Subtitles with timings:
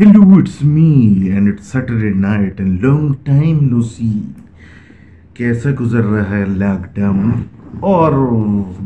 [0.00, 4.20] Hello, it's me and it's Saturday night and long time no see.
[5.34, 7.30] کیسا گزر رہا ہے لاک ڈاؤن
[7.90, 8.12] اور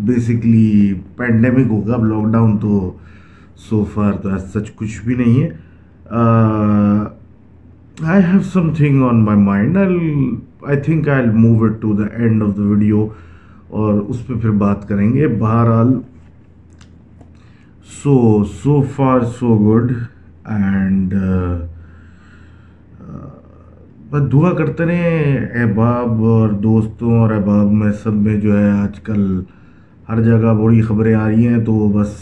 [0.06, 2.90] بیسکلی پینڈیمک ہوگا اب لاک ڈاؤن تو
[3.68, 5.48] سو فار تو سچ کچھ بھی نہیں ہے
[8.06, 8.40] I have
[8.76, 13.06] something on my mind I think I move it to the end of the video
[13.68, 15.26] اور اس پہ پھر بات کریں گے.
[15.38, 15.94] بہرحال
[18.02, 19.92] so so far so good
[20.44, 21.58] and uh,
[23.00, 23.28] uh,
[24.10, 29.00] بس دعا کرتے رہے احباب اور دوستوں اور احباب میں سب میں جو ہے آج
[29.00, 29.22] کل
[30.08, 32.12] ہر جگہ بڑی خبریں آ رہی ہیں تو بس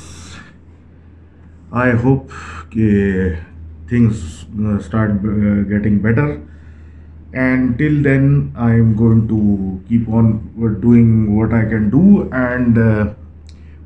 [1.72, 2.30] آئی ہوپ
[2.70, 2.88] کہ
[3.88, 4.22] things
[4.76, 5.24] start
[5.68, 6.34] getting better
[7.32, 10.30] and till then I am going to keep on
[10.80, 12.78] doing what I can do and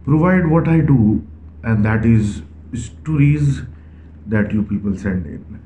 [0.04, 1.16] provide what I do
[1.62, 2.40] and that is
[2.72, 3.60] stories
[4.30, 5.56] that you people send in.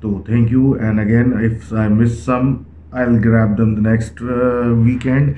[0.00, 2.52] تو thank you and again if I miss some,
[2.92, 5.32] I'll grab them the next uh, weekend.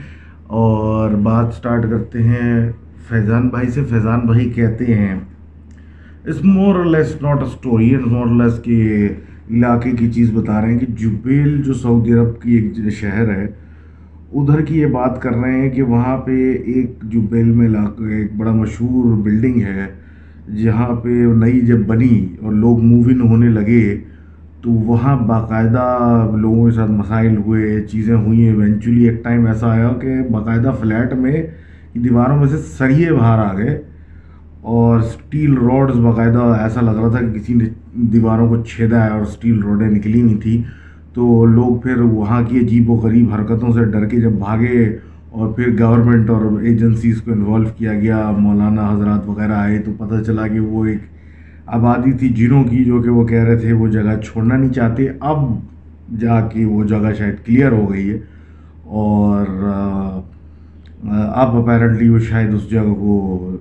[0.55, 2.71] اور بات start کرتے ہیں
[3.09, 8.27] فیضان بھائی سے فیضان بھائی کہتے ہیں it's more less not a story and more
[8.43, 9.09] less کہ
[9.51, 13.47] علاقے کی چیز بتا رہے ہیں کہ جبیل جو سعودی عرب کی ایک شہر ہے
[14.33, 18.37] ادھر کی یہ بات کر رہے ہیں کہ وہاں پہ ایک جبیل میں علاقہ ایک
[18.37, 19.87] بڑا مشہور بلڈنگ ہے
[20.49, 23.85] جہاں پہ نئی جب بنی اور لوگ موو ان ہونے لگے،
[24.63, 29.89] تو وہاں باقاعدہ لوگوں کے ساتھ مسائل ہوئے، چیزیں ہوئیں ایونچولی ایک ٹائم ایسا آیا
[30.01, 31.43] کہ باقاعدہ فلیٹ میں
[31.95, 33.81] دیواروں میں سے سریے باہر آ گئے
[34.63, 37.65] اور سٹیل روڈز باقاعدہ ایسا لگ رہا تھا کہ کسی نے
[38.13, 40.63] دیواروں کو چھیدا ہے اور سٹیل روڈیں نکلی نہیں تھیں
[41.15, 44.85] تو لوگ پھر وہاں کی عجیب و غریب حرکتوں سے ڈر کے جب بھاگے
[45.33, 50.23] اور پھر گورنمنٹ اور ایجنسیز کو انوالو کیا گیا، مولانا حضرات وغیرہ آئے تو پتہ
[50.23, 50.99] چلا کہ وہ ایک
[51.67, 55.07] آبادی تھی جنوں کی، جو کہ وہ کہہ رہے تھے وہ جگہ چھوڑنا نہیں چاہتے۔
[55.21, 55.39] اب
[56.21, 58.19] جا کے وہ جگہ شاید کلیئر ہو گئی ہے۔
[58.83, 59.47] اور
[61.35, 63.57] اب اپیرنٹلی وہ شاید اس جگہ کو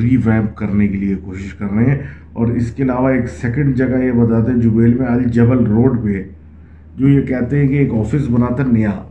[0.00, 1.98] ری ویمپ کرنے کے لیے کوشش کر رہے ہیں۔
[2.32, 6.22] اور اس کے علاوہ ایک سیکنڈ جگہ یہ بتاتے ہیں، جبیل میں الجبل روڈ پہ،
[6.96, 9.03] جو یہ کہتے ہیں کہ ایک آفس بنا تھا نیا۔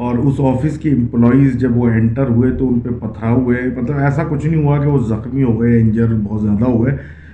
[0.00, 3.96] اور اس آفس کی امپلائیز جب وہ انٹر ہوئے تو ان پہ پتھرا ہوئے مطلب
[3.98, 6.92] ایسا کچھ نہیں ہوا کہ وہ زخمی ہو گئے انجر بہت زیادہ ہوئے،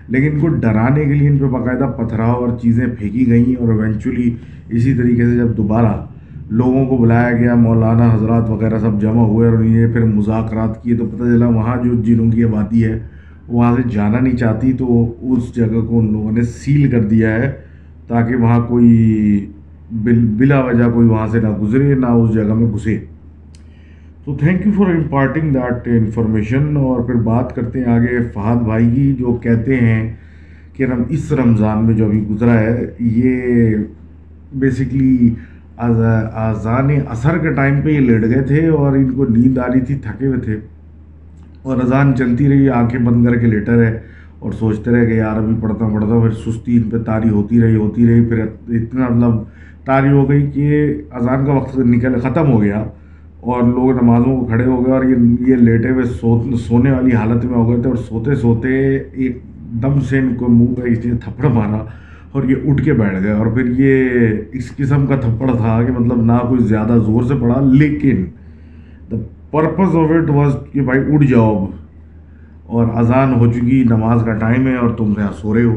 [0.08, 3.68] لیکن ان کو ڈرانے کے لیے ان پہ باقاعدہ پتھراؤ اور چیزیں پھینکی گئیں اور
[3.72, 4.34] ایونچولی
[4.68, 5.94] اسی طریقے سے جب دوبارہ
[6.50, 10.96] لوگوں کو بلایا گیا، مولانا حضرات وغیرہ سب جمع ہوئے اور یہ پھر مذاکرات کیے،
[10.96, 12.98] تو پتہ چلا وہاں جو جنوں کی آبادی ہے
[13.48, 14.86] وہاں سے جانا نہیں چاہتی، تو
[15.22, 17.50] اس جگہ کو ان لوگوں نے سیل کر دیا ہے
[18.08, 19.46] تاکہ وہاں کوئی
[19.90, 22.98] بلا وجہ کوئی وہاں سے نہ گزرے، نہ اس جگہ میں گھسے۔
[24.24, 28.90] تو thank you for imparting that information اور پھر بات کرتے ہیں آگے فہد بھائی
[28.94, 30.12] کی، جو کہتے ہیں
[30.72, 33.74] کہ رم، اس رمضان میں جو ابھی گزرا ہے، یہ
[34.54, 35.34] بیسکلی
[35.76, 39.80] اذان اثر کے ٹائم پہ یہ لیٹ گئے تھے اور ان کو نیند آ رہی
[39.80, 40.56] تھی، تھکے ہوئے تھے۔
[41.62, 43.98] اور اذان چلتی رہی، آنکھیں بند کر کے لیٹر ہے
[44.38, 47.76] اور سوچتے رہے کہ یار ابھی پڑھتا پڑھتا پھر سستی ان پہ تاری ہوتی رہی
[47.76, 49.42] ہوتی رہی، پھر اتنا مطلب
[49.86, 52.84] تاری ہو گئی کہ اذان کا وقت نکل ختم ہو گیا
[53.40, 57.12] اور لوگ نمازوں کو کھڑے ہو گئے اور یہ یہ لیٹے ہوئے سو سونے والی
[57.12, 59.38] حالت میں ہو گئے تھے اور سوتے سوتے ایک
[59.82, 61.84] دم سے ان کو منہ کا اس تھپڑ مارا
[62.32, 65.92] اور یہ اٹھ کے بیٹھ گئے اور پھر یہ اس قسم کا تھپڑ تھا کہ
[65.92, 68.24] مطلب نہ کوئی زیادہ زور سے پڑا، لیکن
[69.10, 69.16] the
[69.50, 71.70] purpose of it was کہ بھائی اٹھ جاؤ اب
[72.66, 75.76] اور اذان ہو چکی، نماز کا ٹائم ہے اور تم یہاں سو رہے ہو۔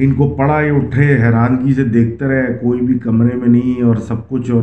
[0.00, 3.96] ان کو پڑھا ہی اٹھے، حیرانگی سے دیکھتے رہے، کوئی بھی کمرے میں نہیں اور
[3.96, 4.62] سب کچھ اور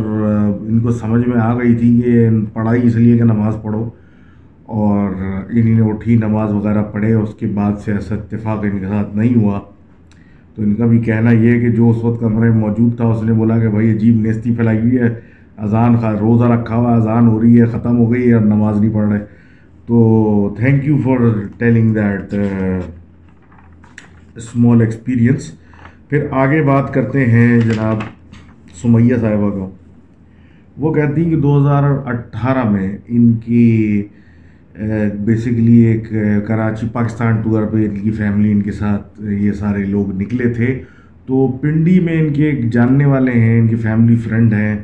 [0.68, 3.90] ان کو سمجھ میں آ گئی تھی کہ پڑھائی اس لیے کہ نماز پڑھو
[4.66, 5.14] اور
[5.50, 9.36] انہیں اٹھی، نماز وغیرہ پڑھے، اس کے بعد سے ایسا اتفاق ان کے ساتھ نہیں
[9.36, 9.60] ہوا۔
[10.56, 13.06] تو ان کا بھی کہنا یہ ہے کہ جو اس وقت کمرے میں موجود تھا،
[13.06, 15.14] اس نے بولا کہ بھائی عجیب نیستی پھیلائی ہوئی ہے،
[15.58, 18.94] اذان روزہ رکھا ہوا اذان ہو رہی ہے، ختم ہو گئی ہے اور نماز نہیں
[18.94, 19.20] پڑھ رہے۔
[19.86, 21.18] تو thank you for
[21.58, 22.34] telling that
[24.36, 25.52] small experience
[26.10, 27.98] پھر آگے بات کرتے ہیں جناب
[28.82, 29.70] سمیہ صاحبہ کو۔
[30.78, 34.04] وہ کہتی ہیں کہ دو ہزار اٹھارہ میں ان کی
[35.26, 36.10] بیسکلی ایک
[36.48, 40.82] کراچی پاکستان ٹور پہ ان کی فیملی ان کے ساتھ یہ سارے لوگ نکلے تھے۔
[41.26, 44.78] تو پنڈی میں ان کے ایک جاننے والے ہیں، ان کی فیملی فرینڈ ہیں۔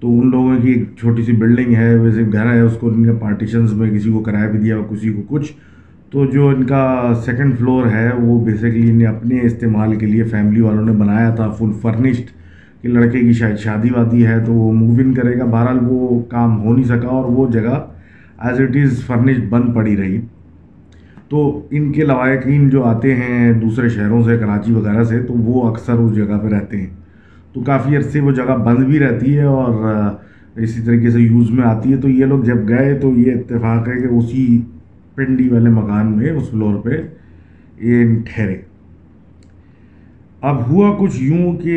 [0.00, 3.04] تو ان لوگوں کی ایک چھوٹی سی بلڈنگ ہے، ویسے گھر ہے، اس کو ان
[3.04, 5.52] کے پارٹیشنز میں کسی کو کرایہ بھی دیا، کسی کو کچھ۔
[6.10, 10.60] تو جو ان کا سیکنڈ فلور ہے، وہ بیسیکلی انہیں اپنے استعمال کے لیے فیملی
[10.60, 12.30] والوں نے بنایا تھا فل فرنشڈ
[12.82, 16.20] کہ لڑکے کی شاید شادی وادی ہے تو وہ موو ان کرے گا۔ بہرحال وہ
[16.20, 17.86] کام ہو نہیں سکا اور وہ جگہ
[18.38, 20.20] ایز اٹ از فرنشڈ بند پڑی رہی۔
[21.28, 25.70] تو ان کے لوائقین جو آتے ہیں دوسرے شہروں سے، کراچی وغیرہ سے، تو وہ
[25.70, 26.86] اکثر اس جگہ پہ رہتے ہیں۔
[27.52, 29.84] تو کافی عرصے وہ جگہ بند بھی رہتی ہے اور
[30.56, 33.88] اسی طریقے سے یوز میں آتی ہے۔ تو یہ لوگ جب گئے تو یہ اتفاق
[33.88, 34.62] ہے کہ اسی
[35.16, 36.90] پنڈی والے مکان میں اس فلور پہ
[37.78, 38.56] یہ ٹھہرے۔
[40.40, 41.76] اب ہوا کچھ یوں کہ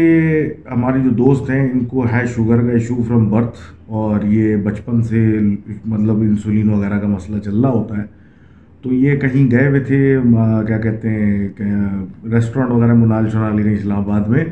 [0.72, 5.02] ہماری جو دوست ہیں، ان کو ہے شوگر کا ایشو فرام برتھ اور یہ بچپن
[5.02, 5.40] سے
[5.86, 8.04] مطلب انسولین وغیرہ کا مسئلہ چل رہا ہوتا ہے۔
[8.82, 10.18] تو یہ کہیں گئے ہوئے تھے
[10.68, 11.50] کیا کہتے ہیں
[12.32, 14.46] ریسٹورینٹ وغیرہ منال شنال لے گئے اسلام آباد میں۔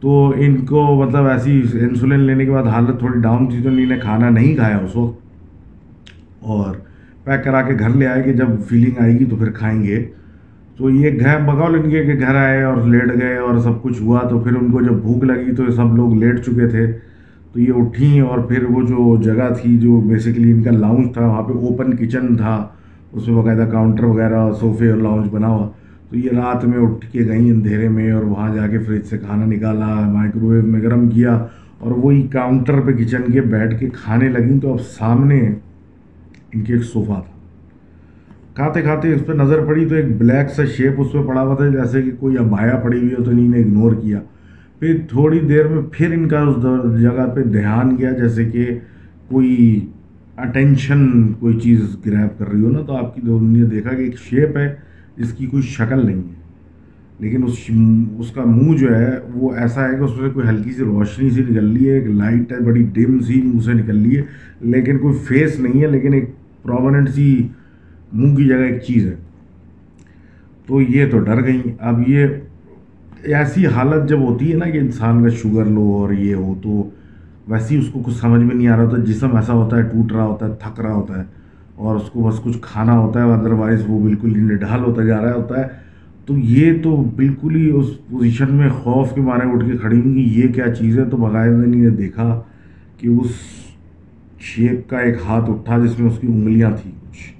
[0.00, 3.86] تو ان کو مطلب ایسی انسولین لینے کے بعد حالت تھوڑی ڈاؤن تھی، تو انہیں
[3.86, 5.20] نے کھانا نہیں کھایا اس وقت۔
[6.40, 6.74] اور
[7.26, 10.04] پیک کرا کے گھر لے آئے کہ جب فیلنگ آئے گی تو پھر کھائیں گے۔
[10.76, 14.02] تو یہ گھر بغول ان کے کہ گھر آئے اور لیٹ گئے اور سب کچھ
[14.02, 16.92] ہوا، تو پھر ان کو جب بھوک لگی تو سب لوگ لیٹ چکے تھے۔
[17.52, 21.26] تو یہ اٹھیں اور پھر وہ جو جگہ تھی، جو بیسیکلی ان کا لاؤنج تھا،
[21.26, 22.68] وہاں پہ اوپن کچن تھا۔
[23.12, 25.68] اس میں باقاعدہ کاؤنٹر وغیرہ صوفے اور لاؤنج بنا ہوا۔
[26.10, 29.18] تو یہ رات میں اٹھ کے گئیں اندھیرے میں اور وہاں جا کے فریج سے
[29.18, 31.44] کھانا نکالا مائکرو ویو میں گرم کیا
[31.78, 35.54] اور وہی کاؤنٹر پہ کچن کے بیٹھ کے کھانے لگیں۔ تو اب سامنے
[36.56, 37.36] ان کے ایک صوفہ تھا۔
[38.54, 41.54] کھاتے کھاتے اس پہ نظر پڑی تو ایک بلیک سا شیپ اس پہ پڑا ہوا
[41.54, 44.20] تھا، جیسے کہ کوئی ابایا پڑی ہوئی ہو تو انہیں نے اگنور کیا۔
[44.78, 46.62] پھر تھوڑی دیر میں پھر ان کا اس
[47.00, 48.66] جگہ پہ دھیان گیا جیسے کہ
[49.28, 49.86] کوئی
[50.36, 54.18] اٹینشن کوئی چیز گریب کر رہی ہو نا، تو آپ کی نے دیکھا کہ ایک
[54.18, 54.74] شیپ ہے
[55.16, 56.34] جس کی کوئی شکل نہیں ہے۔
[57.18, 57.70] لیکن اس
[58.18, 60.84] اس کا منہ جو ہے، وہ ایسا ہے کہ اس میں سے کوئی ہلکی سی
[60.84, 64.16] روشنی سی نکل لی ہے، ایک لائٹ ہے، بڑی ڈم سی منہ سے نکل لی
[64.16, 64.22] ہے،
[64.60, 66.24] لیکن کوئی فیس نہیں ہے، لیکن ایک
[66.66, 67.48] پرومننٹ سی
[68.12, 69.14] منہ کی جگہ ایک چیز ہے۔
[70.66, 72.26] تو یہ تو ڈر گئیں۔ اب یہ
[73.22, 76.90] ایسی حالت جب ہوتی ہے نا کہ انسان کا شوگر لو اور یہ ہو، تو
[77.48, 79.82] ویسے ہی اس کو کچھ سمجھ میں نہیں آ رہا ہوتا جسم ایسا ہوتا ہے،
[79.82, 81.24] ٹوٹ رہا ہوتا ہے، تھک رہا ہوتا ہے
[81.74, 85.24] اور اس کو بس کچھ کھانا ہوتا ہے ادروائز وہ بالکل ہی نڈھال ہوتا جا
[85.24, 85.64] رہا ہوتا ہے۔
[86.26, 90.14] تو یہ تو بالکل ہی اس پوزیشن میں خوف کے مارے اٹھ کے کھڑی ہوں
[90.14, 92.40] کہ یہ کیا چیز ہے؟ تو باقاعدہ نے دیکھا
[92.98, 93.30] کہ اس
[94.46, 97.32] شیپ کا ایک ہاتھ اٹھا جس میں اس کی انگلیاں تھیں کچھ۔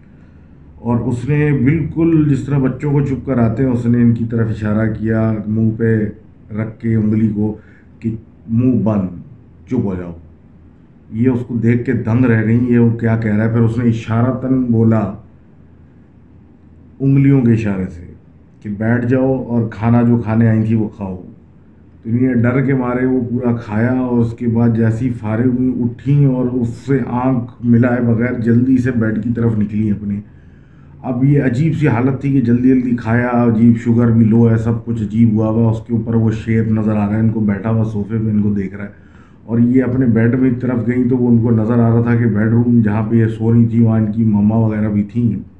[0.74, 4.14] اور اس نے بالکل جس طرح بچوں کو چپ کر آتے ہیں، اس نے ان
[4.14, 6.04] کی طرف اشارہ کیا، منہ پہ
[6.54, 7.56] رکھ کے انگلی کو
[8.00, 8.14] کہ
[8.48, 9.08] منہ بند،
[9.66, 10.12] چپ ہو جاؤ۔
[11.12, 13.60] یہ اس کو دیکھ کے دنگ رہ گئی، یہ وہ کیا کہہ رہا ہے؟ پھر
[13.60, 15.14] اس نے اشارہ تن بولا
[17.00, 18.12] انگلیوں کے اشارے سے
[18.62, 21.22] کہ بیٹھ جاؤ اور کھانا جو کھانے آئی تھی وہ کھاؤ۔
[22.06, 26.26] یہ ڈر کے مارے، وہ پورا کھایا اور اس کے بعد جیسی فارغ ہوئی، اٹھیں
[26.26, 30.20] اور اس سے آنکھ ملائے بغیر جلدی سے بیڈ کی طرف نکلی اپنے۔
[31.02, 34.56] اب یہ عجیب سی حالت تھی کہ جلدی جلدی کھایا، عجیب شوگر بھی لو ہے
[34.56, 37.28] سب کچھ عجیب ہوا۔ ہوا اس کے اوپر وہ شیپ نظر آ رہا ہے، ان
[37.28, 39.06] کو بیٹھا ہوا صوفے پہ ان کو دیکھ رہا ہے۔
[39.44, 42.14] اور یہ اپنے بیڈ میں طرف گئیں تو وہ ان کو نظر آ رہا تھا
[42.14, 45.02] کہ بیڈ روم جہاں پہ یہ سو رہی تھی وہاں ان کی مما وغیرہ بھی
[45.02, 45.55] تھیں۔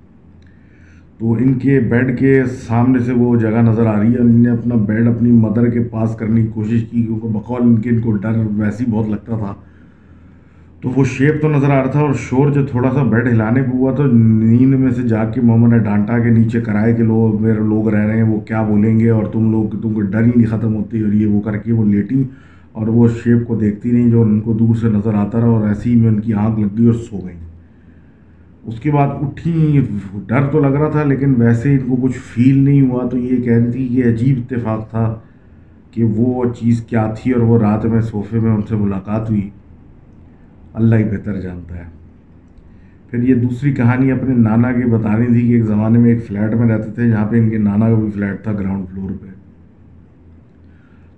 [1.19, 4.51] تو ان کے بیڈ کے سامنے سے وہ جگہ نظر آ رہی ہے ان نے
[4.51, 8.01] اپنا بیڈ اپنی مدر کے پاس کرنے کی کوشش کی کیونکہ بقول ان کے ان
[8.01, 9.55] کو ڈر ویسے ہی بہت لگتا تھا۔
[10.81, 13.63] تو وہ شیپ تو نظر آ رہا تھا اور شور جو تھوڑا سا بیڈ ہلانے
[13.63, 17.03] پہ ہوا تو نیند میں سے جا کے محمد نے ڈانٹا کے نیچے کرائے کہ
[17.03, 20.01] لوگ میرے لوگ رہ رہے ہیں، وہ کیا بولیں گے؟ اور تم لوگ تم کو
[20.01, 22.23] ڈر ہی نہیں ختم ہوتی اور یہ وہ کر کے وہ لیٹی
[22.73, 25.69] اور وہ شیپ کو دیکھتی رہیں جو ان کو دور سے نظر آتا رہا اور
[25.69, 27.56] ایسی ہی میں ان کی آنکھ لگ گئی اور سو گئیں۔
[28.67, 29.81] اس کے بعد اٹھی،
[30.27, 33.43] ڈر تو لگ رہا تھا لیکن ویسے ان کو کچھ فیل نہیں ہوا تو یہ
[33.43, 35.19] کہہ رہی تھی، یہ عجیب اتفاق تھا
[35.91, 39.51] کہ وہ چیز کیا تھی اور وہ رات میں صوفے میں ان سے ملاقات ہوئی۔
[40.75, 41.85] اللہ ہی بہتر جانتا ہے۔
[43.11, 46.55] پھر یہ دوسری کہانی اپنے نانا کی بتانی تھی کہ ایک زمانے میں ایک فلیٹ
[46.55, 49.27] میں رہتے تھے جہاں پہ ان کے نانا کا بھی فلیٹ تھا گراؤنڈ فلور پہ۔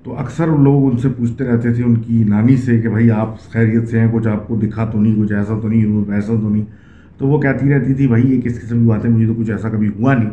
[0.03, 3.43] تو اکثر لوگ ان سے پوچھتے رہتے تھے ان کی نانی سے کہ بھائی آپ
[3.51, 6.33] خیریت سے ہیں، کچھ آپ کو دکھا تو نہیں، کچھ ایسا تو نہیں ہو ویسا
[6.43, 6.88] تو نہیں۔
[7.19, 9.51] تو وہ کہتی رہتی تھی، بھائی، یہ کس قسم کی بات ہے مجھے تو کچھ
[9.51, 10.31] ایسا کبھی ہوا نہیں.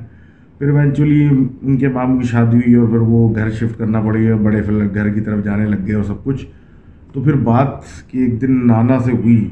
[0.59, 1.29] پھر ایونچولی
[1.61, 4.61] ان کے ماموں کی شادی ہوئی اور پھر وہ گھر شفٹ کرنا پڑی اور بڑے
[4.61, 6.45] پھر گھر کی طرف جانے لگ گئے اور سب کچھ۔
[7.13, 7.67] تو پھر بات
[8.11, 9.49] کہ ایک دن نانا سے ہوئی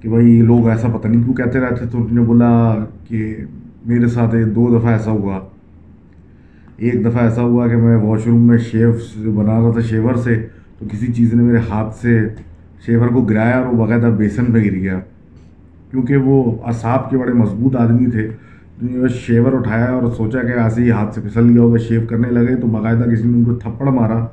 [0.00, 3.36] کہ بھائی، یہ لوگ ایسا پتہ نہیں کیوں کہتے رہتے تو انہوں نے بولا کہ
[3.86, 5.40] میرے ساتھ دو دفعہ ایسا ہوا۔
[6.76, 8.92] ایک دفعہ ایسا ہوا کہ میں واش روم میں شیو
[9.30, 10.46] بنا رہا تھا شیور سے،
[10.78, 12.28] تو کسی چیز نے میرے ہاتھ سے
[12.86, 15.00] شیور کو گرایا اور وہ باقاعدہ بیسن پہ گر گیا۔
[15.90, 18.28] کیونکہ وہ اصاب کے بڑے مضبوط آدمی تھے۔
[19.08, 22.56] شیور اٹھایا اور سوچا کہ ایسے ہی ہاتھ سے پھسل گیا ہوگا، شیو کرنے لگے
[22.56, 24.26] تو باقاعدہ کسی نے ان کو تھپڑ مارا۔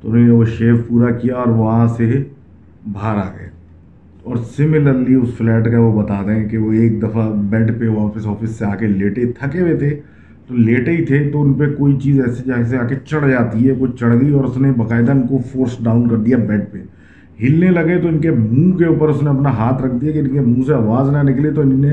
[0.00, 2.22] تو انہوں نے وہ شیو پورا کیا اور وہاں سے
[2.92, 3.50] باہر آ گئے۔
[4.22, 8.08] اور سملرلی اس فلیٹ کا وہ بتا دیں کہ وہ ایک دفعہ بیڈ پہ وہ
[8.08, 10.00] آفس آفس سے آ کے لیٹے تھکے ہوئے تھے۔
[10.48, 13.66] تو لیٹے ہی تھے تو ان پہ کوئی چیز ایسے جیسے آ کے چڑھ جاتی
[13.66, 16.60] ہے، وہ چڑھ گئی اور اس نے باقاعدہ ان کو فورس ڈاؤن کر دیا بیڈ
[16.72, 16.78] پہ۔
[17.40, 20.18] ہلنے لگے تو ان کے منہ کے اوپر اس نے اپنا ہاتھ رکھ دیا کہ
[20.18, 21.92] ان کے منہ سے آواز نہ نکلے تو انہوں نے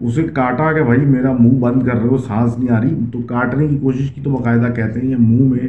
[0.00, 3.18] اسے کاٹا کہ بھائی میرا منہ بند کر رہے ہو، سانس نہیں آ رہی۔ تو
[3.18, 5.68] کاٹنے کی کوشش کی تو باقاعدہ کہتے ہیں یہ منہ میں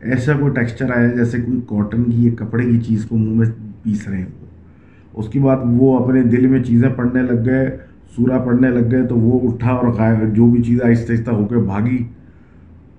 [0.00, 3.46] ایسا کوئی ٹیکسچر آیا جیسے کوئی کاٹن کی یا کپڑے کی چیز کو منہ میں
[3.82, 7.76] پیس رہے ہیں وہ اس کے بعد وہ اپنے دل میں چیزیں پڑھنے لگ گئے،
[8.16, 11.56] سورہ پڑھنے لگ گئے، تو وہ اٹھا اور جو بھی چیز آہستہ آہستہ ہو کے
[11.56, 12.04] بھاگی۔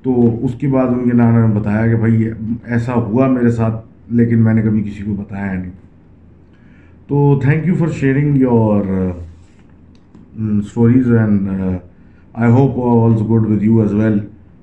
[0.03, 2.29] تو اس کے بعد ان کے نانا نے بتایا کہ بھائی
[2.65, 5.71] ایسا ہوا میرے ساتھ لیکن میں نے کبھی کسی کو بتایا نہیں۔
[7.07, 8.85] تو thank you for sharing your
[10.59, 11.49] stories and
[12.33, 14.19] I hope all's good with you as well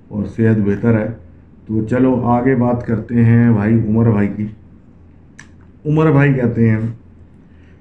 [0.09, 1.09] اور صحت بہتر ہے۔
[1.67, 4.47] تو چلو آگے بات کرتے ہیں بھائی عمر بھائی کی۔
[5.87, 6.79] عمر بھائی کہتے ہیں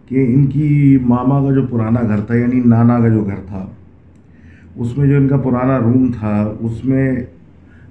[0.08, 3.66] کہ ان کی ماما کا جو پرانا گھر تھا یعنی نانا کا جو گھر تھا،
[4.76, 7.16] اس میں جو ان کا پرانا روم تھا، اس میں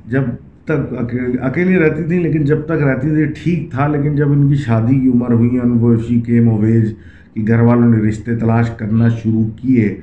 [0.06, 0.22] جب
[0.66, 0.94] تک
[1.42, 4.98] اکیلی رہتی تھی، لیکن جب تک رہتی تھی، ٹھیک تھا، لیکن جب ان کی شادی
[5.00, 6.92] کی عمر ہوئی، ان وہ شی کے مویج
[7.34, 9.94] کہ گھر والوں نے رشتے تلاش کرنا شروع کیے،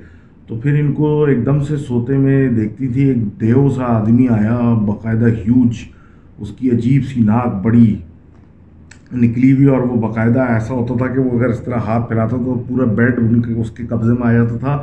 [0.47, 4.27] تو پھر ان کو ایک دم سے سوتے میں دیکھتی تھی، ایک دیو سا آدمی
[4.27, 5.83] آیا، باقاعدہ ہیوج
[6.39, 7.95] اس کی عجیب سی ناک بڑی
[9.13, 12.37] نکلی ہوئی، اور وہ باقاعدہ ایسا ہوتا تھا کہ وہ اگر اس طرح ہاتھ پھیلاتا
[12.37, 14.77] تو پورا بیڈ ان کے اس کے قبضے میں آ جاتا تھا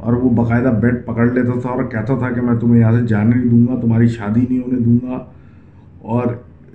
[0.00, 3.06] اور وہ باقاعدہ بیڈ پکڑ لیتا تھا اور کہتا تھا کہ میں تمہیں یہاں سے
[3.06, 5.24] جانے نہیں دوں گا، تمہاری شادی نہیں ہونے دوں گا۔
[5.98, 6.26] اور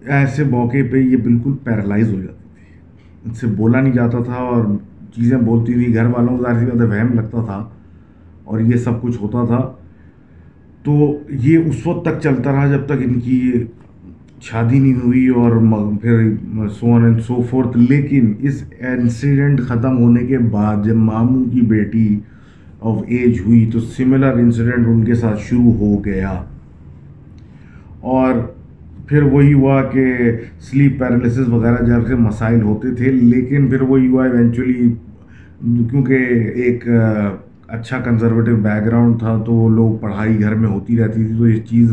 [0.05, 2.79] ایسے موقع پہ یہ بالکل پیرالائز ہو جاتی تھی۔
[3.25, 4.65] ان سے بولا نہیں جاتا تھا اور
[5.15, 7.70] چیزیں بولتی تھی گھر والوں کو ظاہر سی بات وہم لگتا تھا
[8.44, 9.72] اور یہ سب کچھ ہوتا تھا۔
[10.84, 13.63] تو یہ اس وقت تک چلتا رہا جب تک ان کی
[14.41, 15.51] شادی نہیں ہوئی اور
[16.01, 16.34] پھر
[16.79, 22.20] سو اینڈ سو فورتھ لیکن اس انسیڈنٹ ختم ہونے کے بعد جب ماموں کی بیٹی
[22.86, 26.32] آف ایج ہوئی تو سملر انسیڈنٹ ان کے ساتھ شروع ہو گیا۔
[28.13, 28.34] اور
[29.08, 30.04] پھر وہی ہوا کہ
[30.62, 34.94] سلیپ پیرالسس وغیرہ جیسے مسائل ہوتے تھے، لیکن پھر وہی ہوا ایونچولی
[35.89, 36.13] کیونکہ
[36.56, 36.88] ایک
[37.68, 41.48] اچھا کنزرویٹو بیک گراؤنڈ تھا تو وہ لوگ پڑھائی گھر میں ہوتی رہتی تھی، تو
[41.48, 41.92] یہ چیز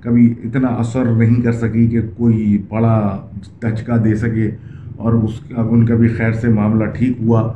[0.00, 3.26] کبھی اتنا اثر نہیں کر سکی کہ کوئی بڑا
[3.62, 4.50] دھچکا دے سکے
[4.96, 7.52] اور اس کا، ان کا بھی خیر سے معاملہ ٹھیک ہوا۔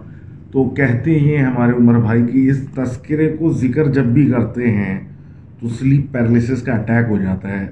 [0.57, 5.01] تو کہتے ہیں ہمارے عمر بھائی کہ اس تذکرے کو ذکر جب بھی کرتے ہیں
[5.61, 7.67] تو سلیپ پیرالسس کا اٹیک ہو جاتا ہے۔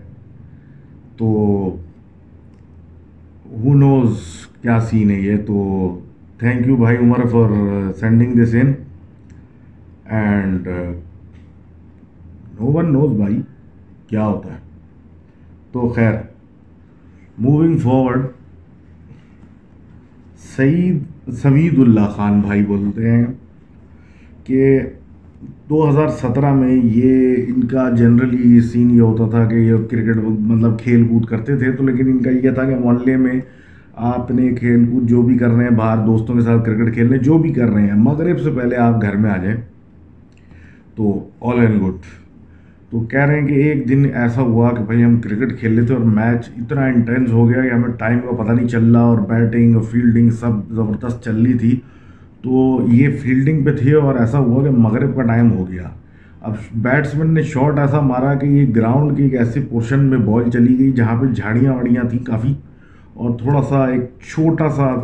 [1.16, 1.26] تو
[3.50, 4.20] ہو نوز
[4.62, 5.98] کیا سین ہے یہ؟ تو
[6.38, 7.50] تھینک یو بھائی Umar for
[8.00, 8.72] sending this in
[10.04, 10.68] and
[12.60, 13.40] no one knows بھائی
[14.06, 14.58] کیا ہوتا ہے۔
[15.72, 16.12] تو خیر
[17.38, 18.26] moving forward
[20.56, 23.24] Saeed Samidullah Khan بھائی بولتے ہیں
[24.44, 24.80] کہ
[25.68, 30.16] دو ہزار سترہ میں یہ ان کا جنرلی سین یہ ہوتا تھا کہ یہ کرکٹ
[30.18, 33.40] مطلب کھیل کود کرتے تھے تو لیکن ان کا یہ تھا کہ محلے میں
[34.10, 37.18] آپ نے کھیل کود جو بھی کر رہے ہیں، باہر دوستوں کے ساتھ کرکٹ کھیلنے
[37.18, 39.56] جو بھی کر رہے ہیں، مغرب سے پہلے آپ گھر میں آ جائیں
[40.94, 42.06] تو آل اینڈ گڈ
[42.94, 45.86] تو کہہ رہے ہیں کہ ایک دن ایسا ہوا کہ بھائی ہم کرکٹ کھیل رہے
[45.86, 49.00] تھے اور میچ اتنا انٹینس ہو گیا کہ ہمیں ٹائم کا پتہ نہیں چل رہا
[49.00, 51.80] اور بیٹنگ اور فیلڈنگ سب زبردست چل رہی تھی۔
[52.42, 55.88] تو یہ فیلڈنگ پہ تھے اور ایسا ہوا کہ مغرب کا ٹائم ہو گیا۔
[56.42, 60.50] اب بیٹسمین نے شاٹ ایسا مارا کہ یہ گراؤنڈ کی ایک ایسے پورشن میں بال
[60.50, 62.54] چلی گئی جہاں پہ جھاڑیاں واڑیاں تھیں کافی
[63.14, 64.94] اور تھوڑا سا ایک چھوٹا سا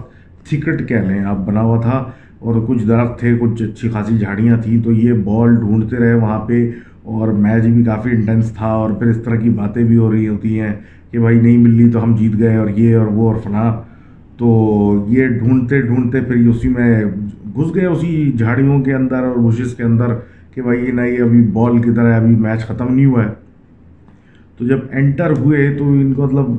[0.51, 2.05] تھکٹ کہہ لیں آپ بنا ہوا تھا
[2.39, 6.41] اور کچھ درخت تھے، کچھ اچھی خاصی جھاڑیاں تھیں۔ تو یہ بال ڈھونڈتے رہے وہاں
[6.41, 6.71] پہ
[7.11, 10.13] اور میچ جی بھی کافی انٹینس تھا اور پھر اس طرح کی باتیں بھی ہو
[10.13, 10.73] رہی ہوتی ہیں
[11.11, 13.83] کہ بھائی نہیں مل رہی تو ہم جیت گئے اور یہ اور وہ اور فلاں۔
[14.37, 17.05] تو یہ ڈھونڈتے ڈھونڈتے پھر اسی میں
[17.57, 20.07] گھس گئے اسی جھاڑیوں کے اندر اور بشز کے اندر
[20.55, 23.31] کہ بھائی یہ نہیں، ابھی بال کی طرح ابھی میچ ختم نہیں ہوا ہے۔
[24.59, 26.51] تو جب انٹر ہوئے تو ان کو مطلب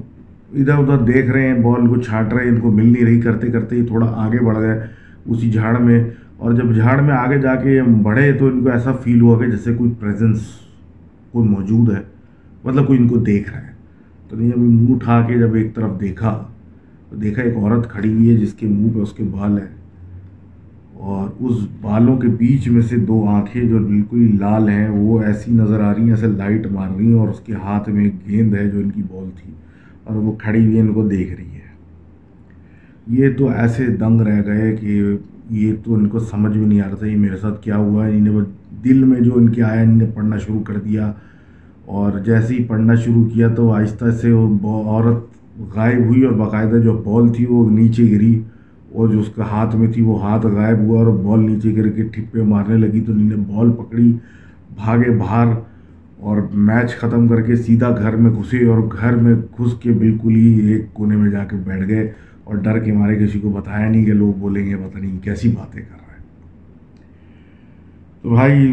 [0.54, 3.22] ادھر ادھر دیکھ رہے ہیں بال کو چھانٹ رہے ہیں، ان کو مل نہیں رہی۔
[3.22, 4.80] کرتے کرتے ہی تھوڑا آگے بڑھ گئے
[5.26, 6.04] اسی جھاڑ میں۔
[6.42, 9.52] اور جب جھاڑ میں آگے جا کے بڑھے تو ان کو ایسا فیل ہوا کہ
[9.52, 10.42] جیسے کوئی پریزنس
[11.32, 12.02] کوئی موجود ہے
[12.64, 13.72] مطلب کوئی ان کو دیکھ رہا ہے۔
[14.30, 16.44] تو نہیں جب منہ اٹھا کے جب ایک طرف دیکھا،
[17.10, 19.76] تو دیکھا ایک عورت کھڑی ہوئی ہے جس کے منہ پہ اس کے بال ہیں۔
[20.94, 25.22] اور اس بالوں کے بیچ میں سے دو آنکھیں جو بالکل ہی لال ہیں، وہ
[25.24, 28.04] ایسی نظر آ رہی ہیں ایسے لائٹ مار رہی ہیں اور اس کے ہاتھ میں
[28.04, 29.52] ایک گیند ہے جو ان کی بال تھی۔
[30.04, 31.62] اور وہ کھڑی ہوئی ان کو دیکھ رہی ہے۔
[33.08, 35.18] یہ تو ایسے دنگ رہ گئے کہ
[35.52, 38.08] یہ تو ان کو سمجھ میں نہیں آ رہا تھا، یہ میرے ساتھ کیا ہوا؟
[38.08, 38.42] ہے انہیں وہ
[38.84, 41.14] دل میں جو ان کے آیا ان نے پڑھنا شروع کر دیا۔
[41.86, 45.18] اور جیسے ہی پڑھنا شروع کیا تو آہستہ سے وہ عورت
[45.76, 48.40] غائب ہوئی اور باقاعدہ جو بال تھی وہ نیچے گری۔
[48.92, 51.90] اور جو اس کا ہاتھ میں تھی وہ ہاتھ غائب ہوا اور بال نیچے گر
[51.90, 54.12] کے ٹھپے مارنے لگی۔ تو انہوں نے بال پکڑی،
[54.76, 55.48] بھاگے باہر
[56.20, 60.36] اور میچ ختم کر کے سیدھا گھر میں گھسے اور گھر میں گھس کے بالکل
[60.36, 62.12] ہی ایک کونے میں جا کے بیٹھ گئے۔
[62.52, 65.50] اور ڈر کے مارے کسی کو بتایا نہیں کہ لوگ بولیں گے پتہ نہیں کیسی
[65.50, 66.24] باتیں کر رہے ہیں
[68.22, 68.72] تو بھائی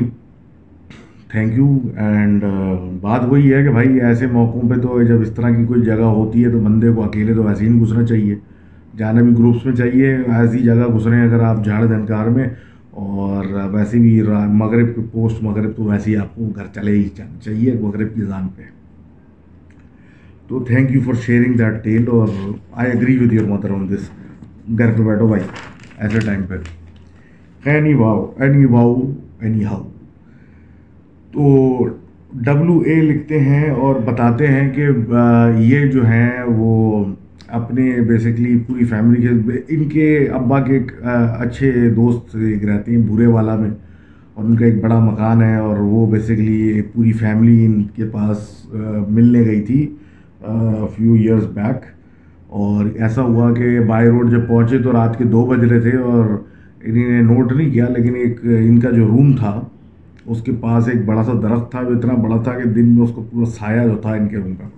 [1.30, 2.44] تھینک یو اینڈ
[3.00, 6.08] بات وہی ہے کہ بھائی ایسے موقعوں پہ تو جب اس طرح کی کوئی جگہ
[6.16, 8.34] ہوتی ہے تو بندے کو اکیلے تو ویسے ہی نہیں گھسنا چاہیے۔
[8.96, 12.46] جانا بھی گروپس میں چاہیے ایسی جگہ گزریں اگر آپ جھاڑ دھنکار میں
[12.90, 17.08] اور ویسے بھی مغرب کے پوسٹ مغرب تو ویسے ہی آپ کو گھر چلے ہی
[17.44, 18.62] چاہیے، مغرب کی زان پہ۔
[20.48, 22.28] تو thank you for sharing that tale اور
[22.72, 24.08] I agree with your mother on this
[24.78, 25.42] گھر پہ بیٹھو بھائی،
[25.98, 26.54] ایسے ٹائم پہ۔
[27.64, 28.94] Anyway anyway
[29.40, 29.88] anyhow
[31.32, 31.88] تو
[32.34, 34.86] ڈبلو اے لکھتے ہیں اور بتاتے ہیں کہ
[35.58, 37.04] یہ جو ہیں وہ
[37.48, 39.28] اپنے بیسکلی پوری فیملی کے،
[39.68, 40.92] ان کے ابا کے ایک
[41.38, 43.70] اچھے دوست ایک رہتے ہیں بھورے والا میں۔
[44.34, 48.66] اور ان کا ایک بڑا مکان ہے اور وہ بیسکلی پوری فیملی ان کے پاس
[49.08, 49.94] ملنے گئی تھی۔
[50.40, 51.84] فیو ایئرس بیک
[52.46, 55.96] اور ایسا ہوا کہ بائی روڈ جب پہنچے تو رات کے دو بج رہے تھے
[55.96, 56.24] اور
[56.80, 59.60] انہیں نے نوٹ نہیں کیا، لیکن ایک، ان کا جو روم تھا،
[60.26, 63.02] اس کے پاس ایک بڑا سا درخت تھا جو اتنا بڑا تھا کہ دن میں
[63.02, 64.68] اس کو پورا سایہ جو تھا ان کے روم کا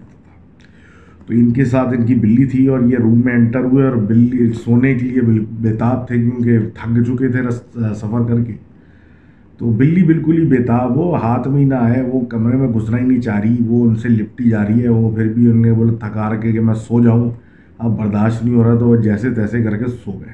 [1.26, 3.96] تو ان کے ساتھ ان کی بلی تھی اور یہ روم میں انٹر ہوئے اور
[3.96, 5.20] بلی، سونے کے لیے
[5.60, 7.50] بےتاب تھے کیونکہ تھک چکے تھے
[7.94, 8.52] سفر کر کے۔
[9.60, 12.98] تو بلی بالکل ہی بےتاب ہو ہاتھ میں ہی نہ آئے وہ کمرے میں گھسنا
[12.98, 15.62] ہی نہیں چاہ رہی، وہ ان سے لپٹی جا رہی ہے، وہ پھر بھی ان
[15.62, 17.30] نے بولے تھکا رکھے کہ میں سو جاؤں،
[17.78, 20.32] اب برداشت نہیں ہو رہا تو وہ جیسے تیسے کر کے سو گئے۔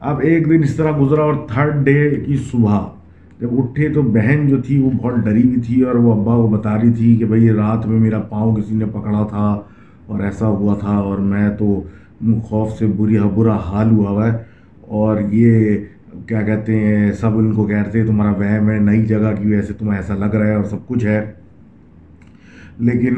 [0.00, 2.86] اب ایک دن اس طرح گزرا اور تھرڈ ڈے کی صبح
[3.40, 6.46] جب اٹھے تو بہن جو تھی وہ بہت ڈری ہوئی تھی اور وہ ابا کو
[6.46, 9.60] بتا رہی تھی کہ بھائی رات میں میرا پاؤں کسی نے پکڑا تھا
[10.06, 11.82] اور ایسا ہوا تھا اور میں تو
[12.48, 14.36] خوف سے بری برا حال ہوا ہوا ہے
[14.80, 15.76] اور یہ
[16.26, 19.62] کیا کہتے ہیں، سب ان کو کہتے ہیں تمہارا وہم ہے، نئی جگہ کی وجہ
[19.62, 21.32] سے تمہیں ایسا لگ رہا ہے اور سب کچھ ہے۔
[22.78, 23.14] لیکن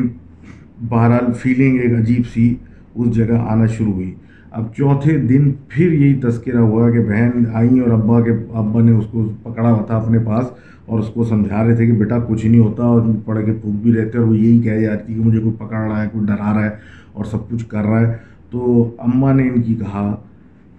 [0.89, 2.55] بہرحال فیلنگ ایک عجیب سی
[2.95, 4.15] اس جگہ آنا شروع ہوئی۔
[4.51, 8.93] اب چوتھے دن پھر یہی تذکرہ ہوا کہ بہن آئیں اور ابا کے، ابا نے
[8.93, 10.45] اس کو پکڑا ہوا تھا اپنے پاس
[10.87, 13.83] اور اس کو سمجھا رہے تھے کہ بیٹا کچھ نہیں ہوتا اور پڑھ کے پھونک
[13.83, 16.55] بھی رہتے اور وہ یہی کہہ جاتی کہ مجھے کوئی پکڑ رہا ہے، کوئی ڈرا
[16.55, 16.71] رہا ہے
[17.13, 18.17] اور سب کچھ کر رہا ہے۔
[18.51, 20.17] تو اماں نے ان کی کہا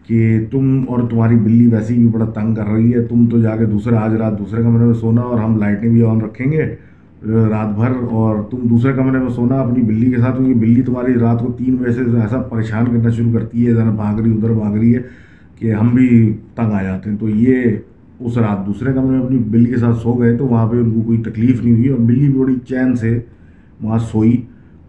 [0.08, 3.40] کہ تم اور تمہاری بلی ویسے ہی بھی بڑا تنگ کر رہی ہے، تم تو
[3.42, 6.52] جا کے دوسرے، آج رات دوسرے کمرے میں سونا اور ہم لائٹیں بھی آن رکھیں
[6.52, 6.66] گے
[7.50, 11.14] رات بھر، اور تم دوسرے کمرے میں سونا اپنی بلی کے ساتھ، کیونکہ بلی تمہاری
[11.14, 14.54] رات کو تین بجے سے ایسا پریشان کرنا شروع کرتی ہے، ذرا بھاگ رہی، ادھر
[14.54, 15.02] بھاگ رہی ہے،
[15.60, 16.10] کہ ہم بھی
[16.56, 17.76] تنگ آ جاتے ہیں۔ تو یہ
[18.20, 20.92] اس رات دوسرے کمرے میں اپنی بلی کے ساتھ سو گئے تو وہاں پہ ان
[20.92, 23.20] کو کوئی تکلیف نہیں ہوئی، اور بلی بھی بڑی چین سے
[23.82, 24.42] وہاں سوئی۔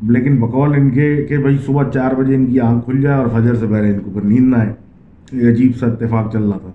[0.08, 3.26] لیکن بقول ان کے کہ بھائی صبح چار بجے ان کی آنکھ کھل جائے اور
[3.32, 4.72] فجر سے پہلے ان کو پھر نیند نہ آئے۔
[5.32, 6.70] ایک عجیب سا اتفاق چل رہا تھا۔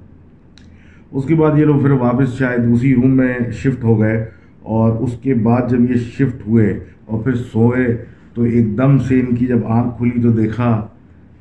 [1.11, 4.25] اس کے بعد یہ لوگ پھر واپس شاید اسی روم میں شفٹ ہو گئے
[4.61, 9.19] اور اس کے بعد جب یہ شفٹ ہوئے اور پھر سوئے تو ایک دم سے
[9.19, 10.87] ان کی جب آنکھ کھلی تو دیکھا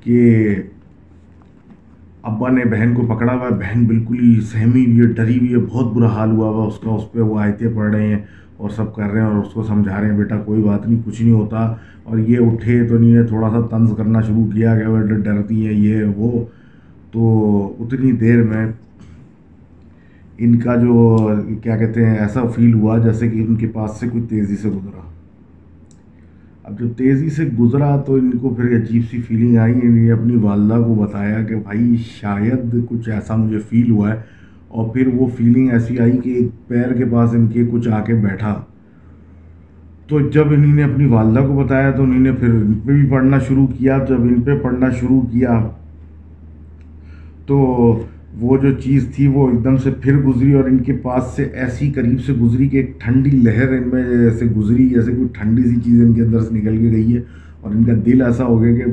[0.05, 0.55] کہ
[2.23, 5.53] ابا نے بہن کو پکڑا ہوا ہے۔ بہن بالکل ہی سہمی ہوئی ہے، ڈری ہوئی
[5.53, 8.19] ہے، بہت برا حال ہوا ہوا اس کا اس پہ وہ آیتیں پڑھ رہے ہیں
[8.57, 11.01] اور سب کر رہے ہیں اور اس کو سمجھا رہے ہیں، بیٹا کوئی بات نہیں،
[11.05, 14.79] کچھ نہیں ہوتا۔ اور یہ اٹھے تو نہیں ہے، تھوڑا سا طنز کرنا شروع کیا
[14.79, 16.45] کہ وہ ڈرتی ہے، یہ وہ۔
[17.17, 18.67] تو اتنی دیر میں
[20.39, 21.17] ان کا جو
[21.63, 24.69] کیا کہتے ہیں، ایسا فیل ہوا جیسے کہ ان کے پاس سے کوئی تیزی سے
[24.69, 25.01] گزرا۔
[26.65, 30.13] اب جب تیزی سے گزرا تو ان کو پھر عجیب سی فیلنگ آئی۔ انہوں نے
[30.13, 34.21] اپنی والدہ کو بتایا کہ بھائی، شاید کچھ ایسا مجھے فیل ہوا ہے۔
[34.69, 38.03] اور پھر وہ فیلنگ ایسی آئی کہ ایک پیر کے پاس ان کے کچھ آ
[38.03, 38.63] کے بیٹھا۔
[40.07, 43.11] تو جب انہوں نے اپنی والدہ کو بتایا تو انہوں نے پھر ان پہ بھی
[43.11, 45.69] پڑھنا شروع کیا۔ جب ان پہ پڑھنا شروع کیا
[47.47, 47.57] تو
[48.41, 51.43] وہ جو چیز تھی وہ ایک دم سے پھر گزری اور ان کے پاس سے
[51.43, 55.63] ایسی قریب سے گزری کہ ایک ٹھنڈی لہر ان میں جیسے گزری جیسے کوئی ٹھنڈی
[55.63, 57.21] سی چیز ان کے اندر سے نکل کے گئی ہے
[57.61, 58.85] اور ان کا دل ایسا ہو گیا کہ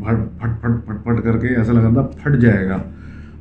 [0.00, 2.82] پھٹ پھٹ پھٹ پھٹ پھٹ کر کے ایسا لگا تھا پھٹ جائے گا۔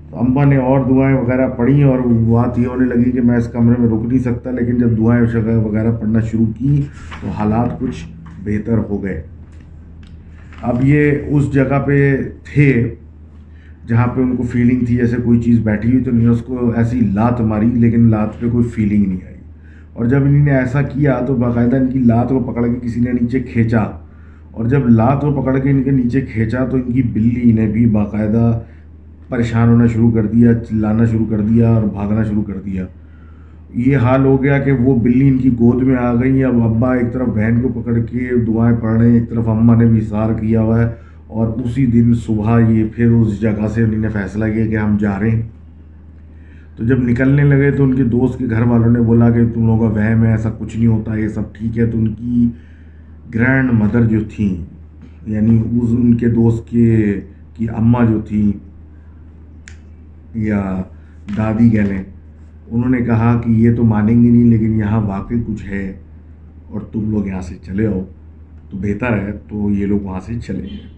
[0.10, 3.48] تو امبا نے اور دعائیں وغیرہ پڑھی اور بات یہ ہونے لگی کہ میں اس
[3.48, 6.82] کمرے میں رک نہیں سکتا، لیکن جب دعائیں وغیرہ پڑھنا شروع کی
[7.22, 8.06] تو حالات کچھ
[8.44, 9.22] بہتر ہو گئے۔
[10.62, 12.96] اب یہ اس جگہ پہ تھے۔
[13.88, 16.71] جہاں پہ ان کو فیلنگ تھی جیسے کوئی چیز بیٹھی ہوئی تو نہیں اس کو
[16.76, 19.36] ایسی لات ماری، لیکن لات پہ کوئی فیلنگ نہیں آئی۔
[19.93, 23.00] اور جب انہوں نے ایسا کیا تو باقاعدہ ان کی لات کو پکڑ کے کسی
[23.00, 23.84] نے نیچے کھینچا۔
[24.52, 27.65] اور جب لات کو پکڑ کے ان کے نیچے کھینچا تو ان کی بلی نے
[27.65, 28.60] بھی باقاعدہ
[29.30, 32.86] پریشان ہونا شروع کر دیا، چلانا شروع کر دیا اور بھاگنا شروع کر دیا۔
[33.76, 36.93] یہ حال ہو گیا کہ وہ بلی ان کی گود میں آ گئی اب ابا
[36.93, 39.98] ایک طرف بہن کو پکڑ کے دعائیں پڑھ رہے ہیں، ایک طرف اماں نے بھی
[39.98, 41.05] اثار کیا ہوا ہے۔
[41.36, 44.98] اور اسی دن صبح یہ پھر اس جگہ سے انہوں نے فیصلہ کیا کہ ہم
[44.98, 45.41] جا رہے ہیں۔
[46.76, 49.65] تو جب نکلنے لگے تو ان کے دوست کے گھر والوں نے بولا کہ تم
[49.65, 52.48] لوگوں کا وہم ہے، ایسا کچھ نہیں ہوتا، یہ سب ٹھیک ہے۔ تو ان کی
[53.34, 54.56] گرینڈ مدر جو تھیں
[55.26, 57.21] یعنی اس ان کے دوست کے،
[57.54, 58.52] کی اماں جو تھیں
[60.34, 60.82] یا
[61.38, 62.04] دادی کہہ لیں،
[62.67, 66.00] انہوں نے کہا کہ یہ تو مانیں گے نہیں، لیکن یہاں واقعی کچھ ہے
[66.69, 68.02] اور تم لوگ یہاں سے چلے آؤ،
[68.69, 70.94] تو بہتر ہے تو یہ لوگ وہاں سے چلے گئے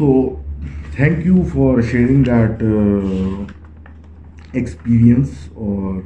[0.00, 0.36] تو
[0.96, 2.62] thank you for sharing that
[4.52, 6.00] experience اور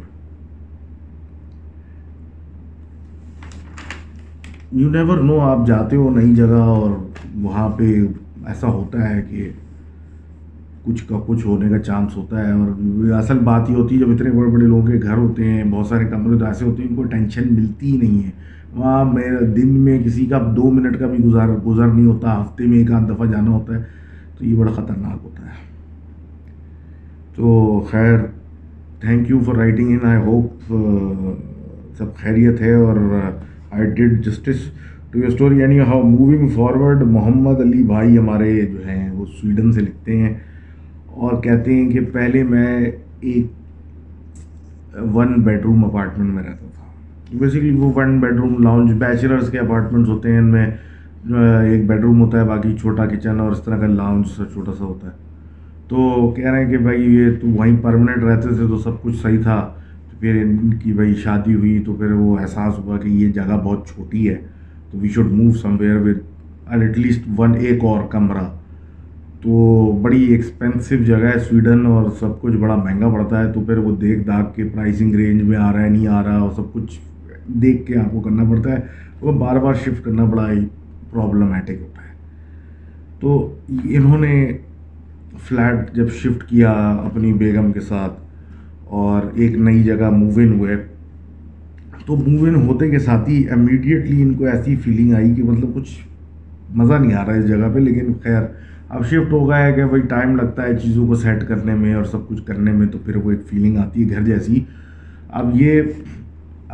[4.72, 6.90] یو نیور نو آپ جاتے ہو نئی جگہ اور
[7.34, 7.92] وہاں پہ
[8.46, 9.48] ایسا ہوتا ہے کہ
[10.84, 14.10] کچھ کا کچھ ہونے کا چانس ہوتا ہے اور اصل بات یہ ہوتی ہے جب
[14.10, 16.88] اتنے بڑے بڑے لوگوں کے گھر ہوتے ہیں، بہت سارے کمرے تو ایسے ہوتے ہیں،
[16.88, 18.30] ان کو ٹینشن ملتی ہی نہیں ہے۔
[18.74, 22.66] وہاں میرا دن میں کسی کا دو منٹ کا بھی گزار گزر نہیں ہوتا، ہفتے
[22.66, 23.82] میں ایک آدھ دفعہ جانا ہوتا ہے،
[24.38, 25.62] تو یہ بڑا خطرناک ہوتا ہے۔
[27.36, 28.18] تو خیر
[29.00, 30.72] thank you for writing in I hope
[31.98, 32.96] سب خیریت ہے اور
[33.70, 34.60] I did justice
[35.10, 39.72] to your story یعنی how moving forward Muhammad Ali بھائی ہمارے جو ہیں، وہ سویڈن
[39.72, 40.34] سے لکھتے ہیں
[41.06, 43.46] اور کہتے ہیں کہ پہلے میں ایک
[45.14, 46.83] ون بیڈ روم اپارٹمنٹ میں رہتا تھا۔
[47.40, 50.66] بیسیکلی وہ one bedroom lounge bachelors کے اپارٹمنٹس ہوتے ہیں، ان میں
[51.62, 54.72] ایک بیڈ روم ہوتا ہے، باقی چھوٹا کچن اور اس طرح کا لاؤنج سا چھوٹا
[54.78, 55.12] سا ہوتا ہے۔
[55.88, 59.16] تو کہہ رہے ہیں کہ بھائی یہ تو وہیں پرماننٹ رہتے تھے تو سب کچھ
[59.22, 59.68] صحیح تھا۔
[60.20, 63.86] پھر ان کی بھائی شادی ہوئی تو پھر وہ احساس ہوا کہ یہ جگہ بہت
[63.86, 64.36] چھوٹی ہے۔
[64.90, 66.18] تو we should move somewhere with
[66.70, 68.44] at least one ایک اور کمرہ۔
[69.42, 73.78] تو بڑی ایکسپینسو جگہ ہے سویڈن اور سب کچھ بڑا مہنگا پڑتا ہے۔ تو پھر
[73.78, 76.72] وہ دیکھ داکھ کے پرائسنگ رینج میں آ رہا ہے، نہیں آ رہا اور سب
[76.72, 77.00] کچھ
[77.48, 78.78] دیکھ کے آپ کو کرنا پڑتا ہے۔
[79.20, 80.66] وہ بار بار شفٹ کرنا بڑا ہی
[81.10, 82.14] پرابلمٹک ہوتا ہے۔
[83.20, 84.58] تو انہوں نے
[85.38, 86.70] فلیٹ جب شفٹ کیا
[87.04, 88.12] اپنی بیگم کے ساتھ
[88.84, 90.76] اور ایک نئی جگہ موو ان ہوئے،
[92.06, 95.68] تو موو ان ہوتے کے ساتھ ہی امیڈیٹلی ان کو ایسی فیلنگ آئی کہ مطلب
[95.74, 95.90] کچھ
[96.70, 98.42] مزہ نہیں آ رہا ہے اس جگہ پہ۔ لیکن خیر،
[98.88, 101.94] اب شفٹ ہو گیا ہے کہ بھائی ٹائم لگتا ہے چیزوں کو سیٹ کرنے میں
[101.94, 104.64] اور سب کچھ کرنے میں، تو پھر وہ ایک فیلنگ آتی ہے گھر جیسی۔
[105.28, 105.82] اب یہ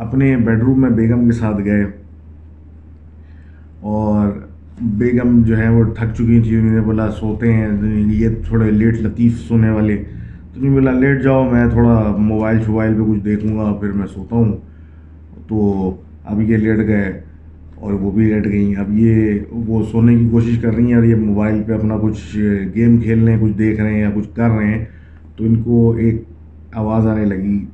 [0.01, 1.85] اپنے بیڈ روم میں بیگم کے ساتھ گئے
[3.79, 4.27] اور
[4.81, 9.01] بیگم جو ہے وہ تھک چکی تھی، انہوں نے بولا سوتے ہیں، یہ تھوڑے لیٹ
[9.01, 10.03] لطیف سونے والے۔
[10.53, 14.07] تو نہیں بولا لیٹ جاؤ، میں تھوڑا موبائل شوبائل پہ کچھ دیکھوں گا، پھر میں
[14.07, 14.57] سوتا ہوں۔
[15.47, 15.91] تو
[16.25, 17.21] اب یہ لیٹ گئے
[17.75, 21.03] اور وہ بھی لیٹ گئیں۔ اب یہ وہ سونے کی کوشش کر رہی ہیں اور
[21.03, 22.37] یہ موبائل پہ اپنا کچھ
[22.75, 24.85] گیم کھیل رہے ہیں، کچھ دیکھ رہے ہیں یا کچھ کر رہے ہیں۔
[25.35, 26.23] تو ان کو ایک
[26.73, 27.65] آواز آنے لگی۔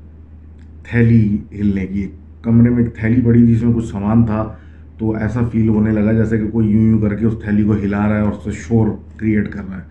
[0.91, 2.07] تھیلی ہلنے کی
[2.41, 4.53] کمرے میں ایک تھیلی پڑی تھی، جس میں کچھ سامان تھا،
[4.97, 7.73] تو ایسا فیل ہونے لگا جیسے کہ کوئی یوں یوں کر کے اس تھیلی کو
[7.73, 9.81] ہلا رہا ہے اور اس سے شور کریٹ کر رہا ہے۔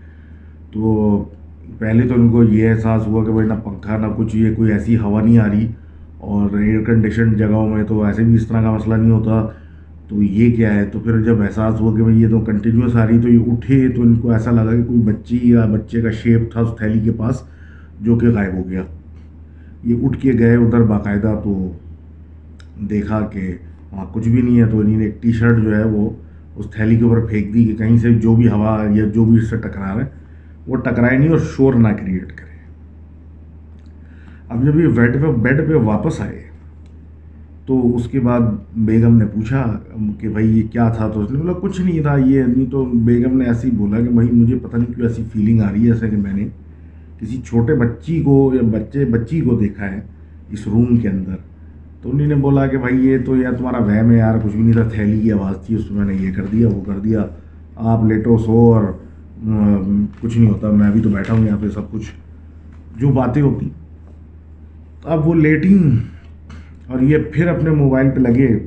[0.71, 1.23] تو
[1.77, 4.71] پہلے تو ان کو یہ احساس ہوا کہ بھائی، نہ پنکھا، نہ کچھ، یہ کوئی
[4.71, 5.67] ایسی ہوا نہیں آ رہی۔
[6.17, 9.47] اور ایئر کنڈیشن جگہوں میں تو ایسے بھی اس طرح کا مسئلہ نہیں ہوتا۔
[10.07, 13.07] تو یہ کیا ہے؟ تو پھر جب احساس ہوا کہ بھائی، یہ تو کنٹینیوس آ
[13.07, 16.11] رہی، تو یہ اٹھے تو ان کو ایسا لگا کہ کوئی بچی یا بچے کا
[16.11, 17.35] شیپ تھا اس تھیلی کے پاس،
[18.01, 18.81] جو کہ غائب ہو گیا۔
[19.87, 21.71] یہ اٹھ کے گئے ادھر باقاعدہ تو
[22.89, 23.53] دیکھا کہ
[23.91, 26.09] وہاں کچھ بھی نہیں ہے، تو انہیں ایک ٹی شرٹ جو ہے وہ
[26.55, 29.37] اس تھیلی کے اوپر پھینک دی کہ کہیں سے جو بھی ہوا یا جو بھی
[29.37, 30.07] اس سے ٹکرا رہا ہے،
[30.67, 32.55] وہ ٹکرائے نہیں اور شور نہ کریٹ کرے۔
[34.49, 36.41] اب جب یہ بیڈ پہ بیڈ پہ واپس آئے،
[37.65, 38.41] تو اس کے بعد
[38.85, 39.63] بیگم نے پوچھا
[40.19, 42.83] کہ بھائی یہ کیا تھا؟ تو اس نے بولا، کچھ نہیں تھا، یہ نہیں تو
[43.05, 45.81] بیگم نے ایسے ہی بولا کہ بھائی مجھے پتہ نہیں کیوں ایسی فیلنگ آ رہی
[45.81, 46.47] ہے، جیسے کہ میں نے
[47.19, 50.01] کسی چھوٹے بچی کو یا بچے بچی کو دیکھا ہے
[50.49, 51.35] اس روم کے اندر،
[52.01, 54.61] تو انہیں نے بولا کہ بھائی یہ تو یار تمہارا وہم ہے یار، کچھ بھی
[54.61, 57.25] نہیں تھا، تھیلی کی آواز تھی، اس میں نے یہ کر دیا، وہ کر دیا۔
[57.75, 58.83] آپ لیٹو سو اور
[60.21, 62.11] کچھ نہیں ہوتا، میں بھی تو بیٹھا ہوں یہاں پہ، سب کچھ۔
[62.97, 63.69] جو باتیں ہوتی۔
[65.01, 65.91] تو اب وہ لیٹنگ
[66.87, 68.59] اور یہ پھر اپنے موبائل پہ لگے۔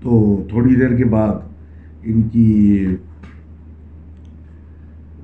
[0.00, 1.34] تو تھوڑی دیر کے بعد
[2.04, 2.86] ان کی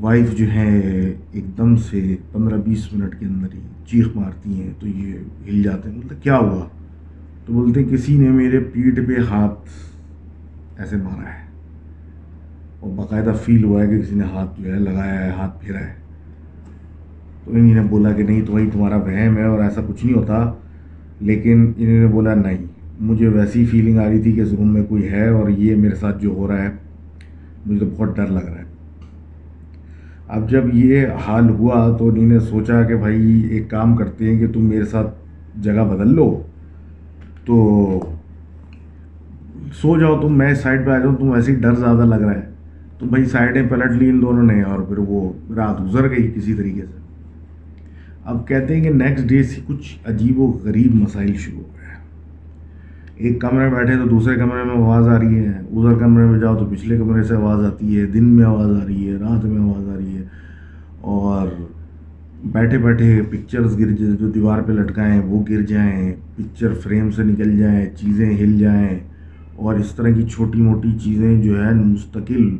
[0.00, 4.70] وائف جو ہے ایک دم سے پندرہ بیس منٹ کے اندر ہی چیخ مارتی ہیں،
[4.78, 5.14] تو یہ
[5.48, 6.68] ہل جاتے ہیں۔ مطلب کیا ہوا؟
[7.46, 9.68] تو بولتے ہیں کسی نے میرے پیٹھ پہ ہاتھ
[10.80, 11.48] ایسے مارا ہے۔
[12.80, 15.80] اور باقاعدہ فیل ہوا ہے کہ کسی نے ہاتھ جو ہے لگایا ہے، ہاتھ پھیرا
[15.80, 15.92] ہے۔
[17.44, 20.16] تو انہیں نے بولا کہ نہیں، تو وہی تمہارا وہم ہے اور ایسا کچھ نہیں
[20.16, 20.52] ہوتا۔
[21.20, 22.58] لیکن انہوں نے بولا نہیں،
[23.00, 25.94] مجھے ویسی فیلنگ آ رہی تھی کہ اس روم میں کوئی ہے اور یہ میرے
[25.94, 26.68] ساتھ جو ہو رہا ہے،
[27.66, 28.57] مجھے تو بہت ڈر لگ رہا ہے۔
[30.28, 34.38] اب جب یہ حال ہوا تو انہوں نے سوچا کہ بھائی، ایک کام کرتے ہیں
[34.38, 35.14] کہ تم میرے ساتھ
[35.62, 36.42] جگہ بدل لو۔
[37.44, 38.00] تو
[39.72, 42.34] سو جاؤ تم، میں سائڈ پہ آ جاؤں، تم ویسے ہی ڈر زیادہ لگ رہا
[42.34, 42.42] ہے۔
[42.98, 46.54] تو بھائی، سائڈیں پلٹ لی ان دونوں نے اور پھر وہ رات گزر گئی کسی
[46.54, 46.98] طریقے سے۔
[48.24, 51.78] اب کہتے ہیں کہ نیکسٹ ڈے سے کچھ عجیب و غریب مسائل شروع ہو گئے۔
[53.16, 56.38] ایک کمرے میں بیٹھے تو دوسرے کمرے میں آواز آ رہی ہے۔ ادھر کمرے میں
[56.38, 59.44] جاؤ تو پچھلے کمرے سے آواز آتی ہے۔ دن میں آواز آ رہی ہے، رات
[59.44, 60.07] میں آواز آ رہی ہے۔
[61.08, 61.48] اور
[62.44, 67.22] بیٹھے بیٹھے پکچرز گر جائیں، جو دیوار پہ لٹکائیں، وہ گر جائیں پکچر فریم سے
[67.22, 68.98] نکل جائیں، چیزیں ہل جائیں
[69.56, 72.56] اور اس طرح کی چھوٹی موٹی چیزیں جو ہے مستقل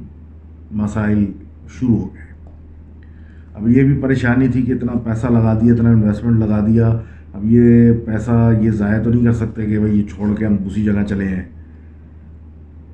[0.73, 1.25] مسائل
[1.69, 2.27] شروع ہو گئے۔
[3.55, 6.89] اب یہ بھی پریشانی تھی کہ اتنا پیسہ لگا دیا، اتنا انویسٹمنٹ لگا دیا۔
[7.33, 10.57] اب یہ پیسہ یہ ضائع تو نہیں کر سکتے کہ بھائی یہ چھوڑ کے ہم
[10.57, 11.43] دوسری جگہ چلے ہیں۔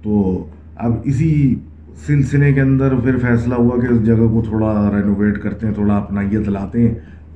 [0.02, 1.54] تو اب اسی
[1.96, 5.96] سلسلے کے اندر پھر فیصلہ ہوا کہ اس جگہ کو تھوڑا رینوویٹ کرتے ہیں، تھوڑا
[5.96, 6.94] اپنا یہ دلاتے ہیں۔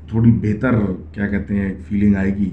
[0.09, 0.75] تھوڑی بہتر
[1.13, 2.51] کیا کہتے ہیں فیلنگ آئے گی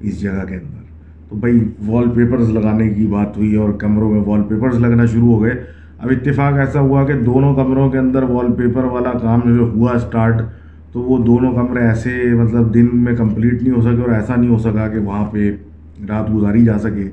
[0.00, 0.82] اس جگہ کے اندر۔
[1.28, 5.34] تو بھائی وال پیپرز لگانے کی بات ہوئی اور کمروں میں وال پیپرز لگنا شروع
[5.34, 5.52] ہو گئے۔
[5.98, 9.92] اب اتفاق ایسا ہوا کہ دونوں کمروں کے اندر وال پیپر والا کام جو ہوا
[9.92, 10.42] اسٹارٹ
[10.92, 14.50] تو وہ دونوں کمرے ایسے مطلب دن میں کمپلیٹ نہیں ہو سکے اور ایسا نہیں
[14.50, 15.52] ہو سکا کہ وہاں پہ
[16.08, 17.08] رات گزاری جا سکے۔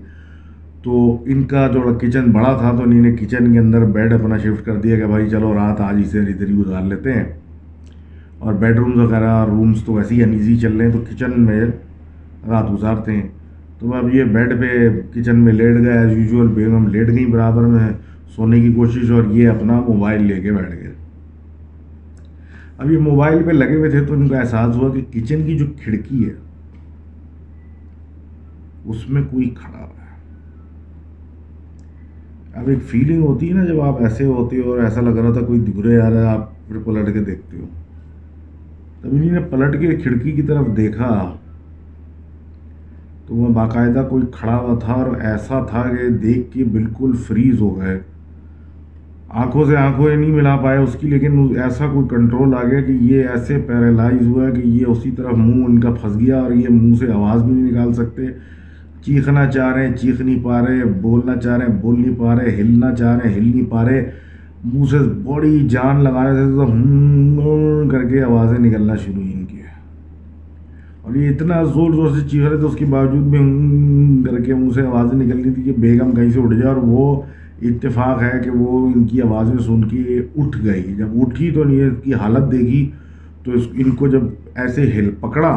[0.83, 4.65] تو ان کا جو کچن بڑا تھا تو انہیں کچن کے اندر بیڈ اپنا شفٹ
[4.65, 7.23] کر دیا کہ بھائی چلو رات آج اسے ادھر ہی گزار لیتے ہیں۔
[8.39, 11.65] اور بیڈ رومز وغیرہ رومز تو ویسے ہی انیزی چل رہے ہیں تو کچن میں
[12.47, 13.27] رات گزارتے ہیں۔
[13.79, 17.63] تو اب یہ بیڈ پہ کچن میں لیٹ گئے ایز یوزول بیگم لیٹ گئیں برابر
[17.63, 17.89] میں،
[18.35, 20.93] سونے کی کوشش اور یہ اپنا موبائل لے کے بیٹھ گئے۔
[22.77, 25.57] اب یہ موبائل پہ لگے ہوئے تھے تو ان کو احساس ہوا کہ کچن کی
[25.57, 26.33] جو کھڑکی ہے،
[28.85, 30.00] اس میں کوئی کھڑا ہے۔
[32.55, 35.31] اب ایک فیلنگ ہوتی ہے نا جب آپ ایسے ہوتے ہو اور ایسا لگ رہا
[35.31, 37.65] تھا کوئی دورے آ رہا ہے، آپ پھر پلٹ کے دیکھتے ہو۔
[39.01, 41.33] تب انہیں نے پلٹ کے کھڑکی کی طرف دیکھا۔
[43.27, 47.61] تو وہ باقاعدہ کوئی کھڑا ہوا تھا اور ایسا تھا کہ دیکھ کے بالکل فریز
[47.61, 47.99] ہو گئے۔
[49.29, 52.81] آنکھوں سے آنکھوں یہ نہیں ملا پائے اس کی، لیکن ایسا کوئی کنٹرول آ گیا
[52.81, 56.51] کہ یہ ایسے پیرالائز ہوا کہ یہ اسی طرف منہ ان کا پھنس گیا اور
[56.51, 58.21] یہ منہ سے آواز بھی نہیں نکال سکتے۔
[59.05, 62.35] چیخنا چاہ رہے ہیں، چیخ نہیں پا رہے، بولنا چاہ رہے ہیں، بول نہیں پا
[62.35, 64.09] رہے، ہلنا چاہ رہے ہیں، ہل نہیں پا رہے۔
[64.65, 69.59] منہ سے بڑی جان لگانے سے تو کر کے آوازیں نکلنا شروع ان کی
[71.01, 73.39] اور یہ اتنا زور زور سے چیخ رہے تھے، اس کے باوجود بھی
[74.29, 77.21] کر کے منہ سے آوازیں نکلنی تھی کہ بیگم کہیں سے اٹھ جائے اور وہ
[77.61, 81.89] اتفاق ہے کہ وہ ان کی آوازیں سن کے اٹھ گئی۔ جب اٹھی تو یہ
[82.03, 82.89] کی حالت دیکھی،
[83.43, 84.23] تو اس ان کو جب
[84.55, 85.53] ایسے ہل پکڑا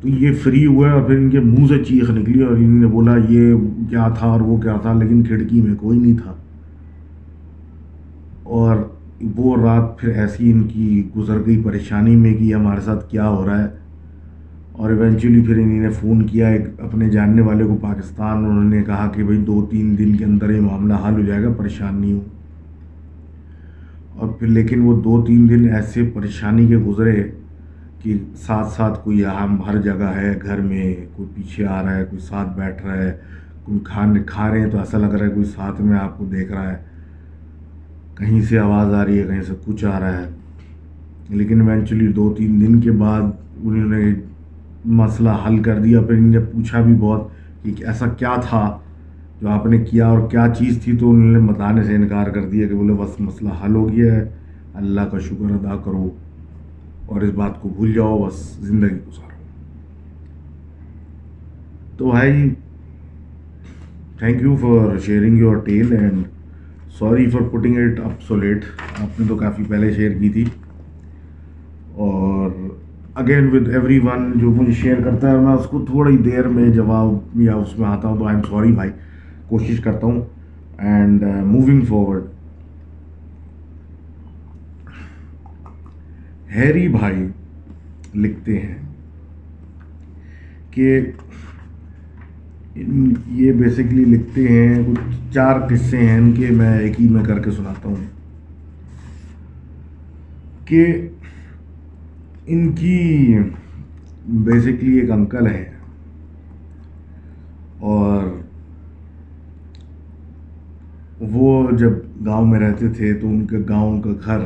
[0.00, 2.86] تو یہ فری ہوئے اور پھر ان کے منہ سے چیخ نکلی اور انہوں نے
[2.86, 3.54] بولا یہ
[3.90, 6.34] کیا تھا اور وہ کیا تھا، لیکن کھڑکی میں کوئی نہیں تھا۔
[8.42, 8.76] اور
[9.36, 13.46] وہ رات پھر ایسی ان کی گزر گئی پریشانی میں کہ ہمارے ساتھ کیا ہو
[13.46, 13.68] رہا ہے۔
[14.72, 18.82] اور ایونچولی پھر انہیں نے فون کیا ایک اپنے جاننے والے کو پاکستان انہوں نے
[18.82, 21.94] کہا کہ بھائی دو تین دن کے اندر یہ معاملہ حل ہو جائے گا، پریشان
[21.94, 22.20] نہیں ہو
[24.16, 27.30] اور پھر لیکن وہ دو تین دن ایسے پریشانی کے گزرے
[28.06, 32.04] کہ ساتھ ساتھ کوئی اہم ہر جگہ ہے، گھر میں کوئی پیچھے آ رہا ہے،
[32.04, 33.18] کوئی ساتھ بیٹھ رہا ہے،
[33.64, 36.24] کوئی کھانے کھا رہے ہیں تو ایسا لگ رہا ہے کوئی ساتھ میں آپ کو
[36.24, 36.76] دیکھ رہا ہے۔
[38.14, 40.24] کہیں سے آواز آ رہی ہے، کہیں سے کچھ آ رہا ہے۔
[41.28, 43.22] لیکن ایونچولی دو تین دن کے بعد
[43.62, 44.14] انہوں نے
[44.84, 47.28] مسئلہ حل کر دیا۔ پھر ان نے پوچھا بھی بہت
[47.62, 48.78] کہ ایسا کیا تھا
[49.40, 52.42] جو آپ نے کیا اور کیا چیز تھی؟ تو انہوں نے بتانے سے انکار کر
[52.42, 54.28] دیا کہ بولے، بس مسئلہ حل ہو گیا ہے۔
[54.74, 56.10] اللہ کا شکر ادا کرو۔
[57.06, 59.26] اور اس بات کو بھول جاؤ، بس زندگی گزارو۔
[61.96, 62.50] تو بھائی
[64.18, 66.24] thank you for sharing your tale and
[66.90, 68.64] sorry for putting it up so late
[68.98, 70.44] آپ نے تو کافی پہلے شیئر کی تھی۔
[71.92, 72.50] اور
[73.14, 76.68] اگین ود ایوری ون جو مجھے شیئر کرتا ہے، میں اس کو تھوڑی دیر میں
[76.68, 78.90] جواب یا اس میں آتا ہوں۔ تو آئی ایم سوری بھائی،
[79.48, 80.20] کوشش کرتا ہوں۔
[80.78, 82.22] اینڈ موونگ فارورڈ
[86.56, 87.26] ہیری بھائی
[88.14, 88.74] لکھتے ہیں
[90.70, 91.00] کہ
[93.28, 97.38] یہ بیسکلی لکھتے ہیں، کچھ چار قصے ہیں ان کے، میں ایک ہی میں کر
[97.38, 98.04] کے سناتا ہوں۔
[100.64, 101.08] کہ
[102.46, 103.38] ان کی
[104.28, 105.70] بیسکلی ایک انکل ہے
[107.78, 108.26] اور
[111.20, 111.90] وہ جب
[112.26, 114.38] گاؤں میں رہتے تھے تو ان کے گاؤں کا گھر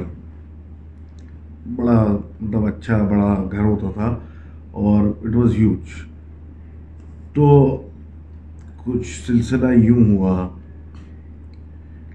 [1.76, 4.16] بڑا مطلب اچھا بڑا گھر ہوتا تھا
[4.70, 5.88] اور اٹ واز ہیوج
[7.34, 7.46] تو
[8.84, 10.48] کچھ سلسلہ یوں ہوا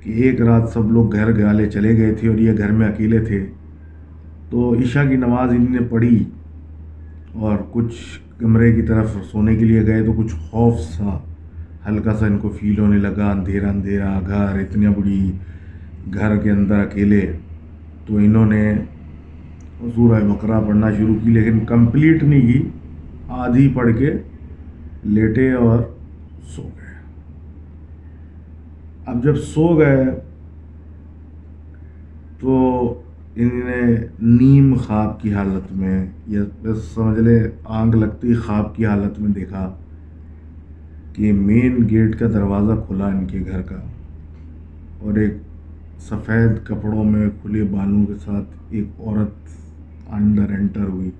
[0.03, 3.19] کہ ایک رات سب لوگ گھر گالے چلے گئے تھے اور یہ گھر میں اکیلے
[3.19, 3.45] تھے۔
[4.49, 6.23] تو عشاء کی نماز ان نے پڑھی
[7.33, 11.17] اور کچھ کمرے کی طرف سونے کے لیے گئے تو کچھ خوف سا
[11.87, 15.31] ہلکا سا ان کو فیل ہونے لگا، اندھیرا اندھیرا، گھر اتنی بڑی،
[16.13, 17.31] گھر کے اندر اکیلے۔
[18.05, 18.75] تو انہوں نے
[19.79, 22.61] سورہ بقرہ پڑھنا شروع کی، لیکن کمپلیٹ نہیں کی،
[23.37, 24.11] آدھی پڑھ کے
[25.05, 25.79] لیٹے اور
[26.55, 26.93] سو گئے۔
[29.05, 30.05] اب جب سو گئے
[32.39, 32.53] تو
[33.35, 37.39] انہوں نے نیم خواب کی حالت میں، یا بس سمجھ لے
[37.79, 39.69] آنکھ لگتی خواب کی حالت میں دیکھا
[41.13, 43.79] کہ مین گیٹ کا دروازہ کھلا ان کے گھر کا،
[44.99, 45.33] اور ایک
[46.01, 49.54] سفید کپڑوں میں کھلے بالوں کے ساتھ ایک عورت
[50.09, 51.11] انڈر انٹر ہوئی۔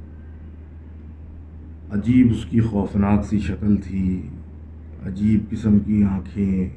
[1.92, 4.28] عجیب اس کی خوفناک سی شکل تھی۔
[5.06, 6.70] عجیب قسم کی آنکھیں،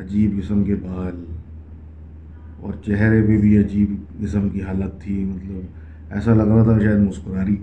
[0.00, 1.24] عجیب قسم کے بال،
[2.60, 5.60] اور چہرے پہ بھی عجیب قسم کی حالت تھی۔ مطلب
[6.10, 7.56] ایسا لگ رہا تھا شاید مسکراری۔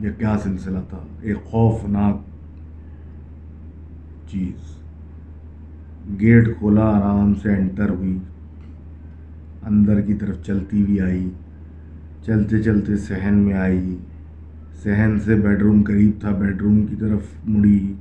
[0.00, 2.16] یا کیا سلسلہ تھا؟ ایک خوفناک
[4.28, 4.76] چیز۔
[6.20, 8.18] گیٹ کھولا آرام سے انٹر ہوئی۔
[9.66, 11.28] اندر کی طرف چلتی بھی آئی،
[12.22, 13.96] چلتے چلتے صحن میں آئی۔
[14.82, 17.92] صحن سے بیڈ روم قریب تھا، بیڈ روم کی طرف مڑی،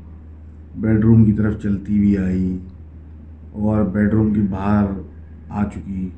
[0.75, 2.57] بیڈ روم کی طرف چلتی بھی آئی
[3.51, 4.91] اور بیڈ روم کی باہر
[5.49, 6.09] آ چکی۔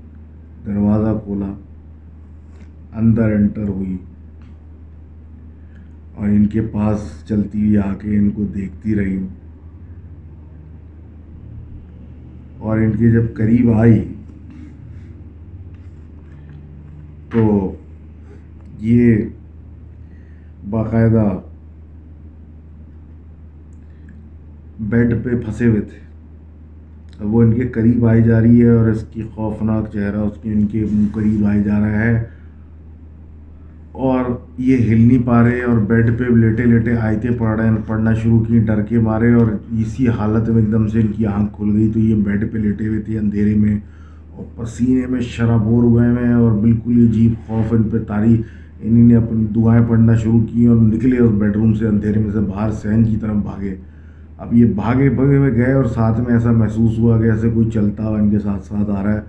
[0.65, 1.53] دروازہ کھولا،
[2.95, 3.97] اندر انٹر ہوئی
[6.15, 9.25] اور ان کے پاس چلتی ہوئی آ کے ان کو دیکھتی رہی
[12.57, 14.03] اور ان کے جب قریب آئی
[17.31, 17.73] تو
[18.79, 19.15] یہ
[20.69, 21.39] باقاعدہ
[24.79, 26.07] بیڈ پہ پھنسے ہوئے تھے۔
[27.19, 30.53] وہ ان کے قریب آئی جا رہی ہے اور اس کی خوفناک چہرہ، اس کے
[30.53, 32.23] ان کے منہ قریب آئی جا رہا ہے۔
[33.91, 34.23] اور
[34.57, 38.13] یہ ہل نہیں پا رہے اور بیڈ پہ لیٹے لیٹے آیتیں پڑھ رہے ہیں، پڑھنا
[38.13, 41.53] شروع کی، ڈر کے مارے اور اسی حالت میں ایک دم سے ان کی آنکھ
[41.55, 43.79] کھل گئی۔ تو یہ بیڈ پہ لیٹے ہوئے تھے اندھیرے میں۔
[44.37, 48.41] اور پسینے میں شرابور ہوئے ہیں اور بالکل یہ عجیب خوف ان پہ تاری
[48.81, 52.31] انہیں نے اپنی دعائیں پڑھنا شروع کی اور نکلے اس بیڈ روم سے اندھیرے میں
[52.31, 53.75] سے باہر سہن کی طرف بھاگے۔
[54.37, 57.69] اب یہ بھاگے بھگے ہوئے گئے اور ساتھ میں ایسا محسوس ہوا کہ ایسے کوئی
[57.69, 59.21] چلتا ہوا ان کے ساتھ ساتھ آ رہا ہے۔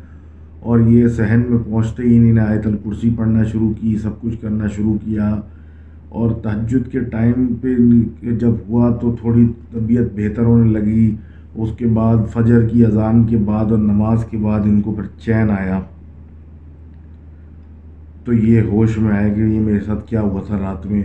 [0.61, 4.41] اور یہ صحن میں پہنچتے ہی انہیں نے آیت الکرسی پڑھنا شروع کی، سب کچھ
[4.41, 5.41] کرنا شروع کیا۔
[6.09, 7.69] اور تہجد کے ٹائم پہ
[8.33, 11.17] جب ہوا تو تھوڑی طبیعت بہتر ہونے لگی۔
[11.55, 15.03] اس کے بعد فجر کی اذان کے بعد اور نماز کے بعد ان کو پھر
[15.21, 15.81] چین آیا۔
[18.25, 21.03] تو یہ ہوش میں آئے کہ یہ میرے ساتھ کیا ہوا تھا رات میں۔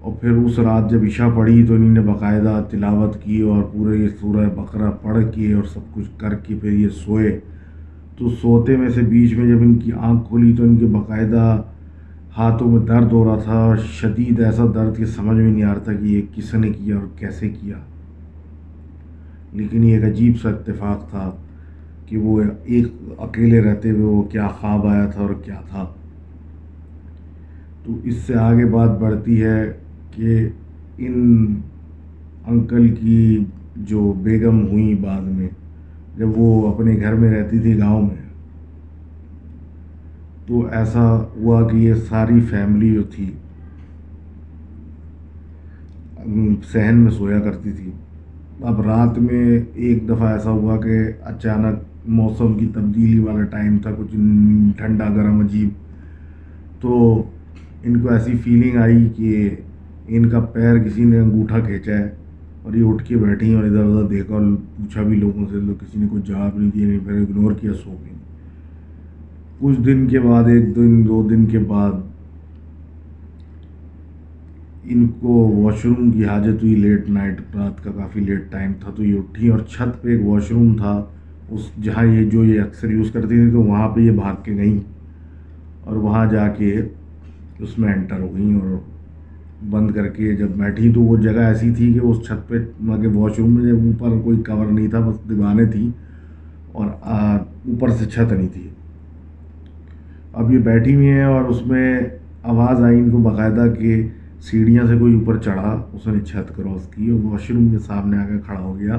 [0.00, 3.98] اور پھر اس رات جب عشاء پڑھی تو انہوں نے باقاعدہ تلاوت کی اور پورے
[3.98, 7.40] یہ سورہ بقرہ پڑھ کے اور سب کچھ کر کے پھر یہ سوئے۔
[8.18, 11.62] تو سوتے میں سے بیچ میں جب ان کی آنکھ کھلی تو ان کے باقاعدہ
[12.38, 15.74] ہاتھوں میں درد ہو رہا تھا اور شدید ایسا درد کہ سمجھ میں نہیں آ
[15.74, 17.76] رہا تھا کہ یہ کس نے کیا اور کیسے کیا۔
[19.54, 21.30] لیکن یہ ایک عجیب سا اتفاق تھا
[22.06, 22.86] کہ وہ ایک
[23.18, 25.84] اکیلے رہتے ہوئے وہ کیا خواب آیا تھا اور کیا تھا۔
[27.84, 29.72] تو اس سے آگے بات بڑھتی ہے
[30.10, 30.48] کہ
[30.98, 31.54] ان
[32.46, 33.44] انکل کی
[33.76, 35.48] جو بیگم ہوئیں بعد میں،
[36.18, 38.22] جب وہ اپنے گھر میں رہتی تھی گاؤں میں،
[40.46, 43.30] تو ایسا ہوا کہ یہ ساری فیملی جو تھی
[46.72, 47.90] صحن میں سویا کرتی تھی۔
[48.62, 53.90] اب رات میں ایک دفعہ ایسا ہوا کہ اچانک موسم کی تبدیلی والا ٹائم تھا،
[53.98, 54.16] کچھ
[54.76, 55.68] ٹھنڈا، گرم، عجیب۔
[56.80, 57.22] تو
[57.84, 59.50] ان کو ایسی فیلنگ آئی کہ
[60.08, 62.10] ان کا پیر کسی نے انگوٹھا کھینچا ہے
[62.62, 64.42] اور یہ اٹھ کے بیٹھی اور ادھر ادھر دیکھا اور
[64.76, 67.72] پوچھا بھی لوگوں سے تو کسی نے کوئی جواب نہیں دیا، نہیں پھر اگنور کیا،
[67.72, 68.14] سو گئی
[69.58, 71.92] کچھ دن کے بعد، ایک دن، دو دن کے بعد
[74.84, 78.90] ان کو واش روم کی حاجت ہوئی لیٹ نائٹ رات کا کافی لیٹ ٹائم تھا
[78.90, 81.02] تو یہ اٹھی اور چھت پہ ایک واش روم تھا،
[81.50, 84.56] اس جہاں یہ جو یہ اکثر یوز کرتی تھی تو وہاں پہ یہ بھاگ کے
[84.56, 84.78] گئیں
[85.80, 86.74] اور وہاں جا کے
[87.60, 88.76] اس میں انٹر ہو گئیں اور
[89.70, 92.58] بند کر کے جب بیٹھی تو وہ جگہ ایسی تھی کہ اس چھت پہ
[93.02, 95.88] کے واش روم میں جب اوپر کوئی کور نہیں تھا، بس دیوانیں تھیں
[96.72, 98.68] اور اوپر سے چھت نہیں تھی۔
[100.32, 101.98] اب یہ بیٹھی ہوئی ہیں اور اس میں
[102.44, 104.02] آواز آئی ان کو باقاعدہ کہ
[104.44, 108.16] سیڑھیاں سے کوئی اوپر چڑھا اس نے چھت کراس کی اور واش روم کے سامنے
[108.16, 108.98] آ کے کھڑا ہو گیا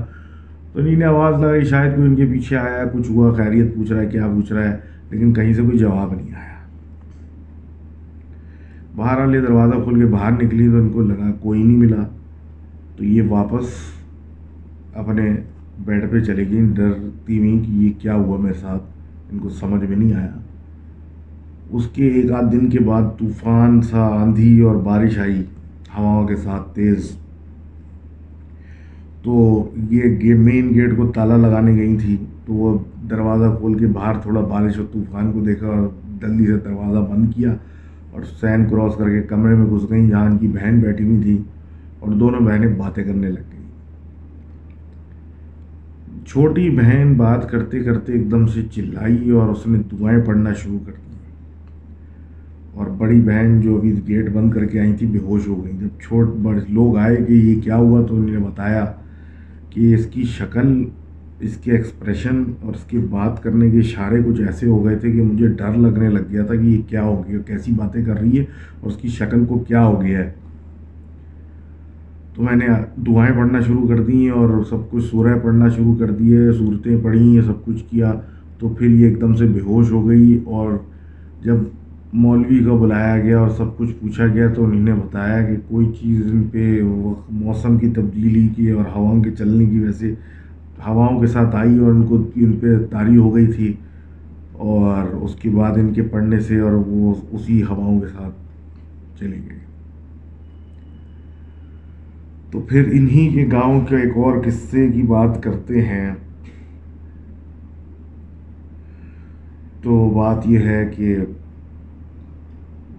[0.74, 4.02] تو انہیں آواز لگائی شاید کوئی ان کے پیچھے آیا کچھ ہوا خیریت پوچھ رہا
[4.02, 4.78] ہے کیا پوچھ رہا ہے
[5.12, 6.54] لیکن کہیں سے کوئی جواب نہیں آیا
[8.96, 12.04] باہر والے دروازہ کھول کے باہر نکلی تو ان کو لگا کوئی نہیں ملا
[12.98, 13.78] تو یہ واپس
[14.94, 15.30] اپنے
[15.86, 19.84] بیڈ پہ چلے گئی ڈرتی ہوئی کہ یہ کیا ہوا میرے ساتھ ان کو سمجھ
[19.84, 20.32] میں نہیں آیا
[21.72, 25.44] اس کے ایک آدھ دن کے بعد طوفان سا آندھی اور بارش آئی،
[25.98, 27.12] ہواؤں کے ساتھ تیز۔
[29.24, 29.36] تو
[29.90, 32.78] یہ مین گیٹ کو تالا لگانے گئی تھی، تو وہ
[33.10, 35.88] دروازہ کھول کے باہر تھوڑا بارش اور طوفان کو دیکھا اور
[36.22, 37.54] جلدی سے دروازہ بند کیا
[38.12, 41.22] اور سین کراس کر کے کمرے میں گھس گئیں جہاں ان کی بہن بیٹھی ہوئی
[41.22, 41.38] تھی
[42.00, 43.64] اور دونوں بہنیں باتیں کرنے لگ گئیں۔
[46.28, 50.80] چھوٹی بہن بات کرتے کرتے ایک دم سے چلائی اور اس نے دعائیں پڑھنا شروع
[50.86, 51.15] کر دی۔
[52.76, 55.74] اور بڑی بہن جو ابھی گیٹ بند کر کے آئی تھی، بے ہوش ہو گئی۔
[55.80, 58.86] جب چھوٹ بڑے لوگ آئے کہ یہ کیا ہوا تو انہوں نے بتایا
[59.70, 60.84] کہ اس کی شکل،
[61.40, 65.12] اس کے ایکسپریشن اور اس کے بات کرنے کے اشارے کچھ ایسے ہو گئے تھے
[65.12, 68.20] کہ مجھے ڈر لگنے لگ گیا تھا کہ یہ کیا ہو گیا، کیسی باتیں کر
[68.20, 68.46] رہی ہے
[68.80, 70.32] اور اس کی شکل کو کیا ہو گیا ہے۔
[72.36, 72.66] تو میں نے
[73.08, 77.40] دعائیں پڑھنا شروع کر دی اور سب کچھ سورہ پڑھنا شروع کر دیے، صورتیں پڑھی
[77.46, 78.14] سب کچھ کیا۔
[78.60, 80.72] تو پھر یہ ایک دم سے بے ہوش ہو گئی اور
[81.42, 81.56] جب
[82.14, 85.92] مولوی کو بلایا گیا اور سب کچھ پوچھا گیا تو انہوں نے بتایا کہ کوئی
[86.02, 86.82] چیز ان پہ
[87.30, 90.14] موسم کی تبدیلی کی اور ہواؤں کے چلنے کی وجہ سے
[90.88, 93.74] ہواؤں کے ساتھ آئی اور ان کو ان پہ تاری ہو گئی تھی
[94.52, 98.36] اور اس کے بعد ان کے پڑھنے سے اور وہ اسی ہواؤں کے ساتھ
[99.20, 99.60] چلی گئی
[102.52, 106.12] تو پھر انہی کے گاؤں کے ایک اور قصے کی بات کرتے ہیں۔
[109.82, 111.18] تو بات یہ ہے کہ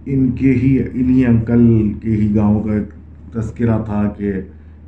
[0.09, 2.93] ان کے ہی، انہی انکل کے ہی گاؤں کا ایک
[3.33, 4.33] تذکرہ تھا کہ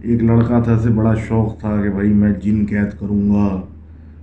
[0.01, 3.61] ایک لڑکا تھا سے بڑا شوق تھا کہ بھائی میں جن قید کروں گا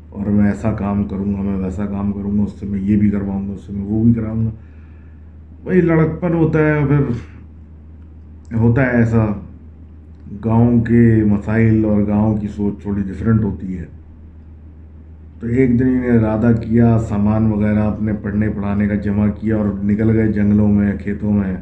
[0.09, 2.97] اور میں ایسا کام کروں گا، میں ویسا کام کروں گا، اس سے میں یہ
[2.97, 4.51] بھی کرواؤں گا، اس سے میں وہ بھی کراؤں گا۔
[5.64, 7.01] وہی لڑکپن ہوتا ہے، پھر
[8.57, 9.26] ہوتا ہے ایسا۔
[10.44, 13.84] گاؤں کے مسائل اور گاؤں کی سوچ تھوڑی ڈفرینٹ ہوتی ہے۔
[15.41, 19.66] تو ایک دن انہیں ارادہ کیا، سامان وغیرہ اپنے پڑھنے پڑھانے کا جمع کیا اور
[19.84, 21.57] نکل گئے جنگلوں میں، کھیتوں میں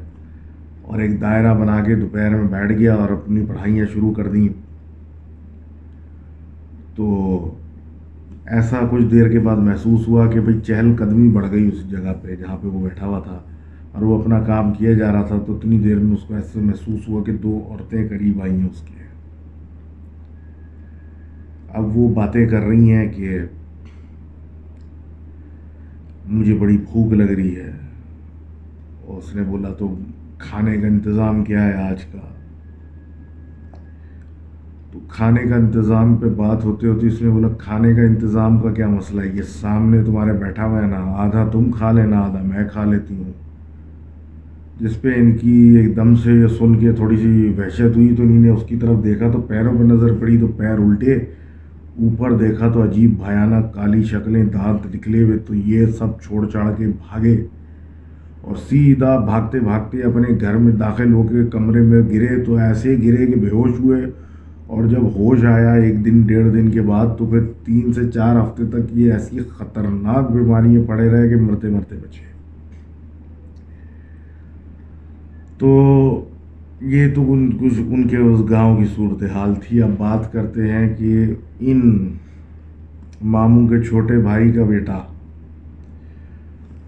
[0.83, 4.49] اور ایک دائرہ بنا کے دوپہر میں بیٹھ گیا اور اپنی پڑھائیاں شروع کر دیں۔
[6.97, 7.07] تو
[8.47, 12.13] ایسا کچھ دیر کے بعد محسوس ہوا کہ بھئی چہل قدمی بڑھ گئی اس جگہ
[12.23, 13.39] پہ جہاں پہ وہ بیٹھا ہوا تھا
[13.93, 16.61] اور وہ اپنا کام کیا جا رہا تھا، تو اتنی دیر میں اس کو ایسے
[16.61, 19.03] محسوس ہوا کہ دو عورتیں قریب آئی ہیں اس کے۔
[21.75, 23.39] اب وہ باتیں کر رہی ہیں کہ
[26.29, 27.73] مجھے بڑی بھوک لگ رہی ہے۔
[29.07, 29.99] اور اس نے بولا، تو
[30.39, 32.19] کھانے کا انتظام کیا ہے آج کا؟
[34.93, 38.71] تو کھانے کا انتظام پہ بات ہوتے ہوتی اس نے بولا، کھانے کا انتظام کا
[38.71, 42.43] کیا مسئلہ ہے؟ یہ سامنے تمہارے بیٹھا ہوا ہے نا، آدھا تم کھا لینا، آدھا
[42.43, 43.33] میں کھا لیتی ہوں۔
[44.81, 48.23] جس پہ ان کی ایک دم سے یہ سن کے تھوڑی سی وحشت ہوئی تو
[48.23, 51.19] انہیں نے اس کی طرف دیکھا، تو پیروں پہ نظر پڑی، تو پیر الٹے۔
[52.03, 56.71] اوپر دیکھا تو عجیب بھیانک کالی شکلیں دانت نکلے ہوئے تو یہ سب چھوڑ چاڑ
[56.79, 57.35] کے بھاگے
[58.41, 62.97] اور سیدھا بھاگتے بھاگتے اپنے گھر میں داخل ہو کے کمرے میں گرے تو ایسے
[63.03, 64.05] گرے کہ بے ہوش ہوئے
[64.67, 68.37] اور جب ہوش آیا ایک دن ڈیڑھ دن کے بعد تو پھر تین سے چار
[68.37, 72.33] ہفتے تک یہ ایسی خطرناک بیماریاں پڑے رہے کہ مرتے مرتے بچے۔
[75.59, 75.71] تو
[76.81, 80.97] یہ تو ان کچھ ان کے اس گاؤں کی صورتحال تھی۔ اب بات کرتے ہیں
[80.97, 81.25] کہ
[81.61, 82.09] ان
[83.23, 84.99] ماموں کے چھوٹے بھائی کا بیٹا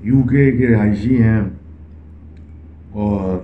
[0.02, 1.40] یو کے کے رہائشی ہیں
[2.92, 3.38] اور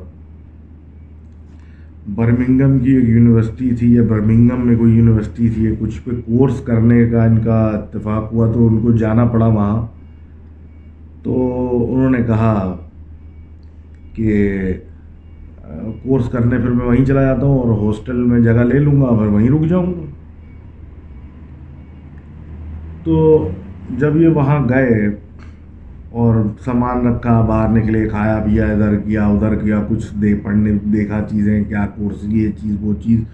[2.14, 7.08] برمنگم کی ایک یونیورسٹی تھی یا برمنگم میں کوئی یونیورسٹی تھی، کچھ پہ کورس کرنے
[7.08, 9.86] کا ان کا اتفاق ہوا تو ان کو جانا پڑا وہاں۔
[11.22, 11.34] تو
[11.94, 12.76] انہوں نے کہا
[14.14, 14.72] کہ
[16.02, 19.06] کورس کرنے پھر میں وہیں چلا جاتا ہوں اور ہاسٹل میں جگہ لے لوں گا،
[19.06, 20.04] پھر وہیں رک جاؤں گا۔
[23.04, 23.48] تو
[23.88, 25.06] جب یہ وہاں گئے
[26.08, 31.26] اور سامان رکھا، باہر نکلے، کھایا، پیا، ادھر کیا ادھر کیا، کچھ دے، پڑھنے، دیکھا
[31.30, 33.24] چیزیں، کیا کورس یہ چیز، وہ چیز۔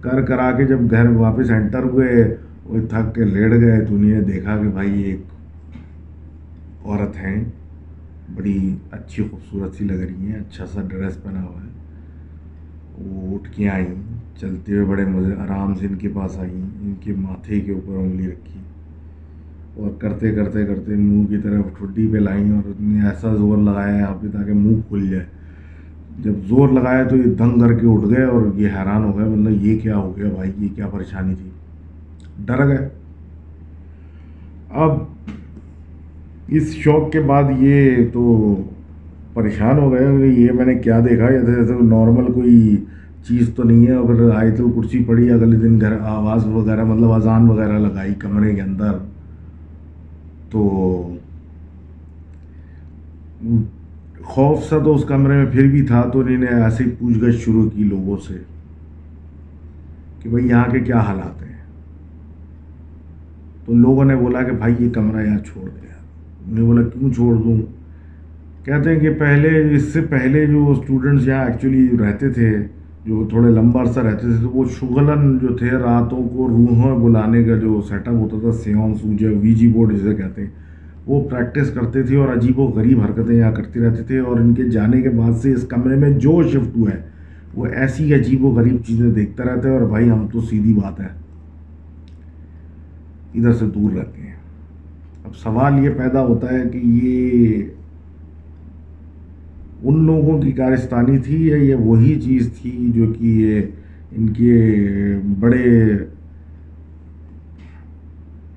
[0.00, 4.20] کر، کرا کے جب گھر واپس انٹر ہوئے، وہ تھک کے لیٹ گئے۔ تو انہیں
[4.20, 5.20] دیکھا کہ بھائی ایک
[6.84, 7.44] عورت ہیں،
[8.34, 11.71] بڑی اچھی، خوبصورت سی لگ رہی ہیں اچھا سا ڈریس پہنا ہوا ہے۔
[13.06, 13.94] وہ اٹھ کے آئیں،
[14.40, 17.92] چلتے ہوئے بڑے مزے، آرام سے ان کے پاس آئیں، ان کے ماتھے کے اوپر
[17.92, 18.60] انگلی رکھی
[19.76, 23.96] اور کرتے کرتے کرتے منہ کی طرف ٹھڈی پہ لائیں اور نے ایسا زور لگایا
[23.96, 25.24] یہاں پہ تاکہ منہ کھل جائے۔
[26.18, 29.28] جب زور لگایا تو یہ دنگ کر کے اٹھ گئے اور یہ حیران ہو گئے
[29.28, 31.50] مطلب یہ کیا ہو گیا بھائی؟ یہ کیا پریشانی تھی؟
[32.46, 32.88] ڈر گئے۔
[34.70, 34.90] اب
[36.48, 38.56] اس شوق کے بعد یہ تو
[39.34, 42.76] پریشان ہو گئے یہ میں نے کیا دیکھا جیسے جیسے نارمل کوئی
[43.28, 47.12] چیز تو نہیں ہے اور پھر آیت الکرسی پڑھی، اگلے دن گھر آواز وغیرہ مطلب
[47.12, 48.92] اذان وغیرہ لگائی کمرے کے اندر۔
[50.50, 50.62] تو
[54.22, 57.18] خوف سا تو اس کمرے میں پھر بھی تھا، تو انہیں نے ایسے ہی پوچھ
[57.18, 58.34] گچھ شروع کی لوگوں سے
[60.20, 61.56] کہ بھائی یہاں کے کیا حالات ہیں؟
[63.64, 65.94] تو لوگوں نے بولا کہ بھائی یہ کمرہ یہاں چھوڑ دیا۔
[66.46, 67.81] انہوں نے بولا کیوں چھوڑ دوں؟
[68.64, 72.56] کہتے ہیں کہ پہلے، اس سے پہلے جو اسٹوڈنٹس یہاں ایکچولی رہتے تھے،
[73.04, 77.44] جو تھوڑے لمبا عرصہ رہتے تھے، تو وہ شغلن جو تھے، راتوں کو روحوں بلانے
[77.44, 80.48] کا جو سیٹ اپ ہوتا تھا سیون سوجے وی جی بورڈ جسے کہتے ہیں،
[81.06, 84.54] وہ پریکٹس کرتے تھے اور عجیب و غریب حرکتیں یہاں کرتے رہتے تھے اور ان
[84.54, 87.00] کے جانے کے بعد سے اس کمرے میں جو شفٹ ہوا ہے،
[87.54, 91.00] وہ ایسی عجیب و غریب چیزیں دیکھتا رہتا ہے اور بھائی ہم تو سیدھی بات
[91.00, 91.08] ہے۔
[93.34, 94.34] ادھر سے دور رہتے ہیں۔
[95.24, 97.62] اب سوال یہ پیدا ہوتا ہے کہ یہ
[99.84, 103.60] ان لوگوں کی کارستانی تھی یا یہ وہی چیز تھی جو کہ یہ
[104.12, 105.96] ان کے بڑے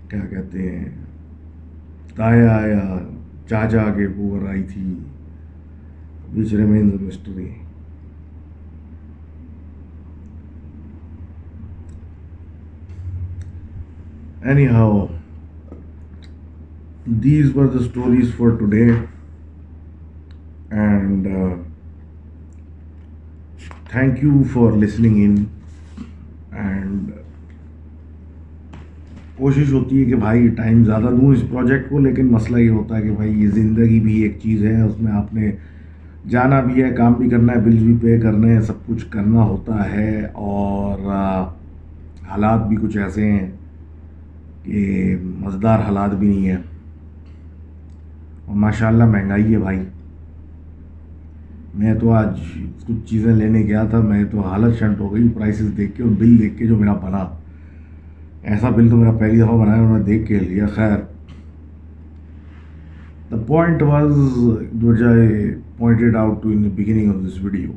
[0.09, 0.89] کیا کہتے ہیں،
[2.15, 2.99] تایا یا
[3.49, 4.93] چاچا کے اوپر آئی تھی
[6.35, 7.49] which remains mystery
[14.67, 15.05] anyhow
[17.23, 18.87] these were the stories for today
[20.75, 21.27] and
[23.91, 25.35] thank you for listening in
[26.51, 27.11] and
[29.35, 32.97] کوشش ہوتی ہے کہ بھائی ٹائم زیادہ دوں اس پروجیکٹ کو، لیکن مسئلہ یہ ہوتا
[32.97, 35.51] ہے کہ بھائی یہ زندگی بھی ایک چیز ہے، اس میں آپ نے
[36.29, 39.43] جانا بھی ہے، کام بھی کرنا ہے بلز بھی پے کرنے ہیں، سب کچھ کرنا
[39.43, 40.99] ہوتا ہے۔ اور
[42.29, 43.51] حالات بھی کچھ ایسے ہیں
[44.63, 46.57] کہ مزدار حالات بھی نہیں ہیں۔
[48.45, 49.79] اور ماشاء اللہ مہنگائی ہے بھائی۔
[51.75, 52.39] میں تو آج
[52.87, 56.11] کچھ چیزیں لینے گیا تھا، میں تو حالت شنٹ ہو گئی پرائسز دیکھ کے اور
[56.19, 57.25] بل دیکھ کے جو میرا بنا۔
[58.43, 60.97] ایسا بل تو میرا پہلی دفعہ بنایا انہوں نے دیکھ کے لیا۔ خیر
[63.31, 67.71] the point was I pointed out to in beginning of this video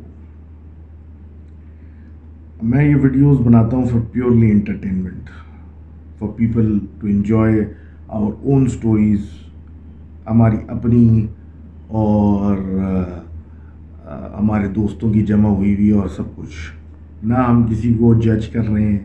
[2.63, 5.31] میں یہ ویڈیوز بناتا ہوں for purely entertainment
[6.19, 7.65] for people to enjoy
[8.09, 9.21] our own stories
[10.27, 11.27] ہماری اپنی
[11.87, 12.57] اور
[14.39, 16.73] ہمارے دوستوں کی جمع ہوئی ہوئی اور سب کچھ۔
[17.23, 18.99] نہ ہم کسی کو جج کر رہے ہیں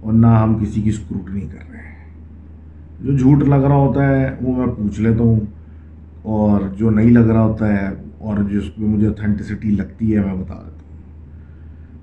[0.00, 1.90] اور نہ ہم کسی کی اسکروٹنی کر رہے ہیں۔
[3.02, 5.40] جو جھوٹ لگ رہا ہوتا ہے وہ میں پوچھ لیتا ہوں
[6.22, 10.34] اور جو نہیں لگ رہا ہوتا ہے اور جس میں مجھے اتھینٹسٹی لگتی ہے میں
[10.34, 10.90] بتا دیتا ہوں۔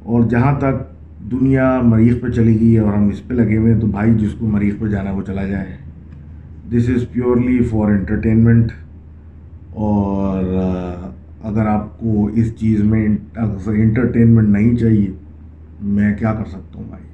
[0.03, 0.97] اور جہاں تک
[1.31, 4.31] دنیا مریخ پہ چلے گئی اور ہم اس پہ لگے ہوئے ہیں تو بھائی جس
[4.39, 5.77] کو مریخ پہ جانا ہے وہ چلا جائے۔
[6.71, 8.71] This is purely for entertainment
[9.69, 10.43] اور
[11.49, 15.11] اگر آپ کو اس چیز میں انٹرٹینمنٹ نہیں چاہیے،
[15.95, 17.05] میں کیا کر سکتا ہوں بھائی؟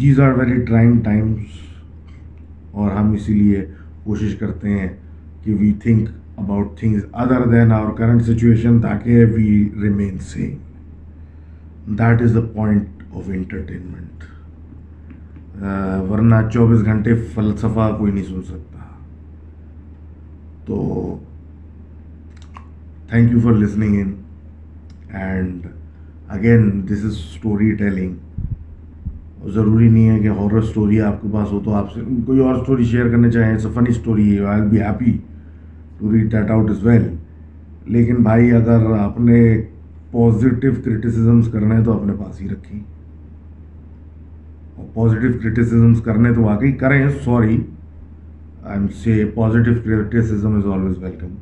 [0.00, 1.58] These are very trying times
[2.70, 3.64] اور ہم اسی لیے
[4.04, 4.88] کوشش کرتے ہیں
[5.44, 9.48] کہ we think about things other then our current situation تاکہ we
[9.82, 10.56] remain same
[11.98, 14.24] that is the point of entertainment
[16.10, 18.78] ورنہ چوبیس گھنٹے فلسفہ کوئی نہیں سن سکتا۔
[20.66, 20.76] تو
[23.10, 24.10] thank you for listening in
[25.20, 25.66] and
[26.34, 31.60] again this is story telling ضروری نہیں ہے کہ ہارر اسٹوری آپ کے پاس ہو
[31.64, 33.52] تو آپ سے کوئی اور اسٹوری شیئر کرنا چاہیں.
[33.52, 35.16] It's a funny story I be happy
[35.98, 37.08] to read that out as well
[37.94, 39.40] لیکن بھائی، اگر آپ نے
[40.12, 42.80] پازیٹیو کرٹیسزمس کرنے ہیں تو اپنے پاس ہی رکھیں.
[44.76, 47.08] اور پازیٹیو کرٹیسزمس کرنے تو واقعی کریں.
[47.24, 47.60] Sorry
[48.62, 51.34] I am say positive criticism is always welcome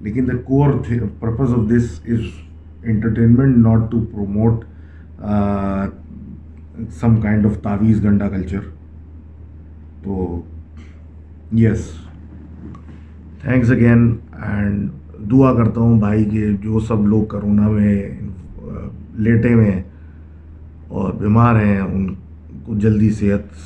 [0.00, 0.72] لیکن the core
[1.18, 2.20] purpose of this is
[2.82, 4.64] entertainment not to promote
[6.90, 8.60] some kind of تعویذ گنڈا کلچر
[10.02, 10.40] تو
[11.52, 11.90] یس
[13.42, 14.90] تھینکس اگین اینڈ
[15.30, 17.96] دعا کرتا ہوں بھائی کہ جو سب لوگ کرونا میں
[19.18, 19.82] لیٹے ہوئے ہیں
[20.88, 22.14] اور بیمار ہیں ان
[22.64, 23.56] کو جلدی صحت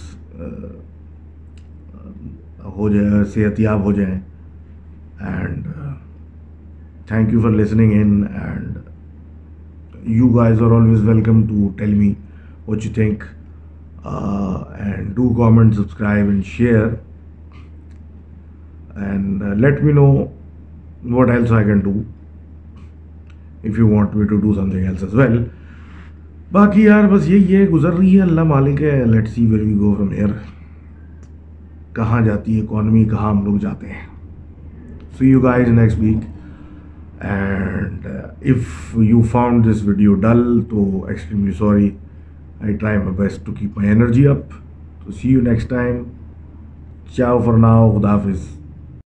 [2.77, 4.21] ہو جائے صحت یاب ہو جائیں
[5.21, 5.67] and
[7.09, 8.79] thank you for listening in and
[10.11, 12.13] you guys are always welcome to tell me
[12.67, 13.25] what you think
[14.05, 17.01] uh, and do comment subscribe and share.
[18.97, 20.33] And uh, let me know
[21.05, 22.07] what else I can do
[23.63, 25.43] if you want me to do something else as well.
[26.53, 29.75] باقی یار بس یہی ہے گزر رہی ہے اللہ مالک ہے let see where we
[29.75, 30.31] go from here
[31.95, 34.07] کہاں جاتی ہے اکانومی کہاں ہم لوگ جاتے ہیں
[35.19, 36.27] see you guys next week
[37.23, 41.91] and if you found this video dull تو extremely sorry
[42.61, 44.51] I try my best to keep my energy up
[45.05, 46.03] to see you next time
[47.17, 48.49] ciao for now خدا حافظ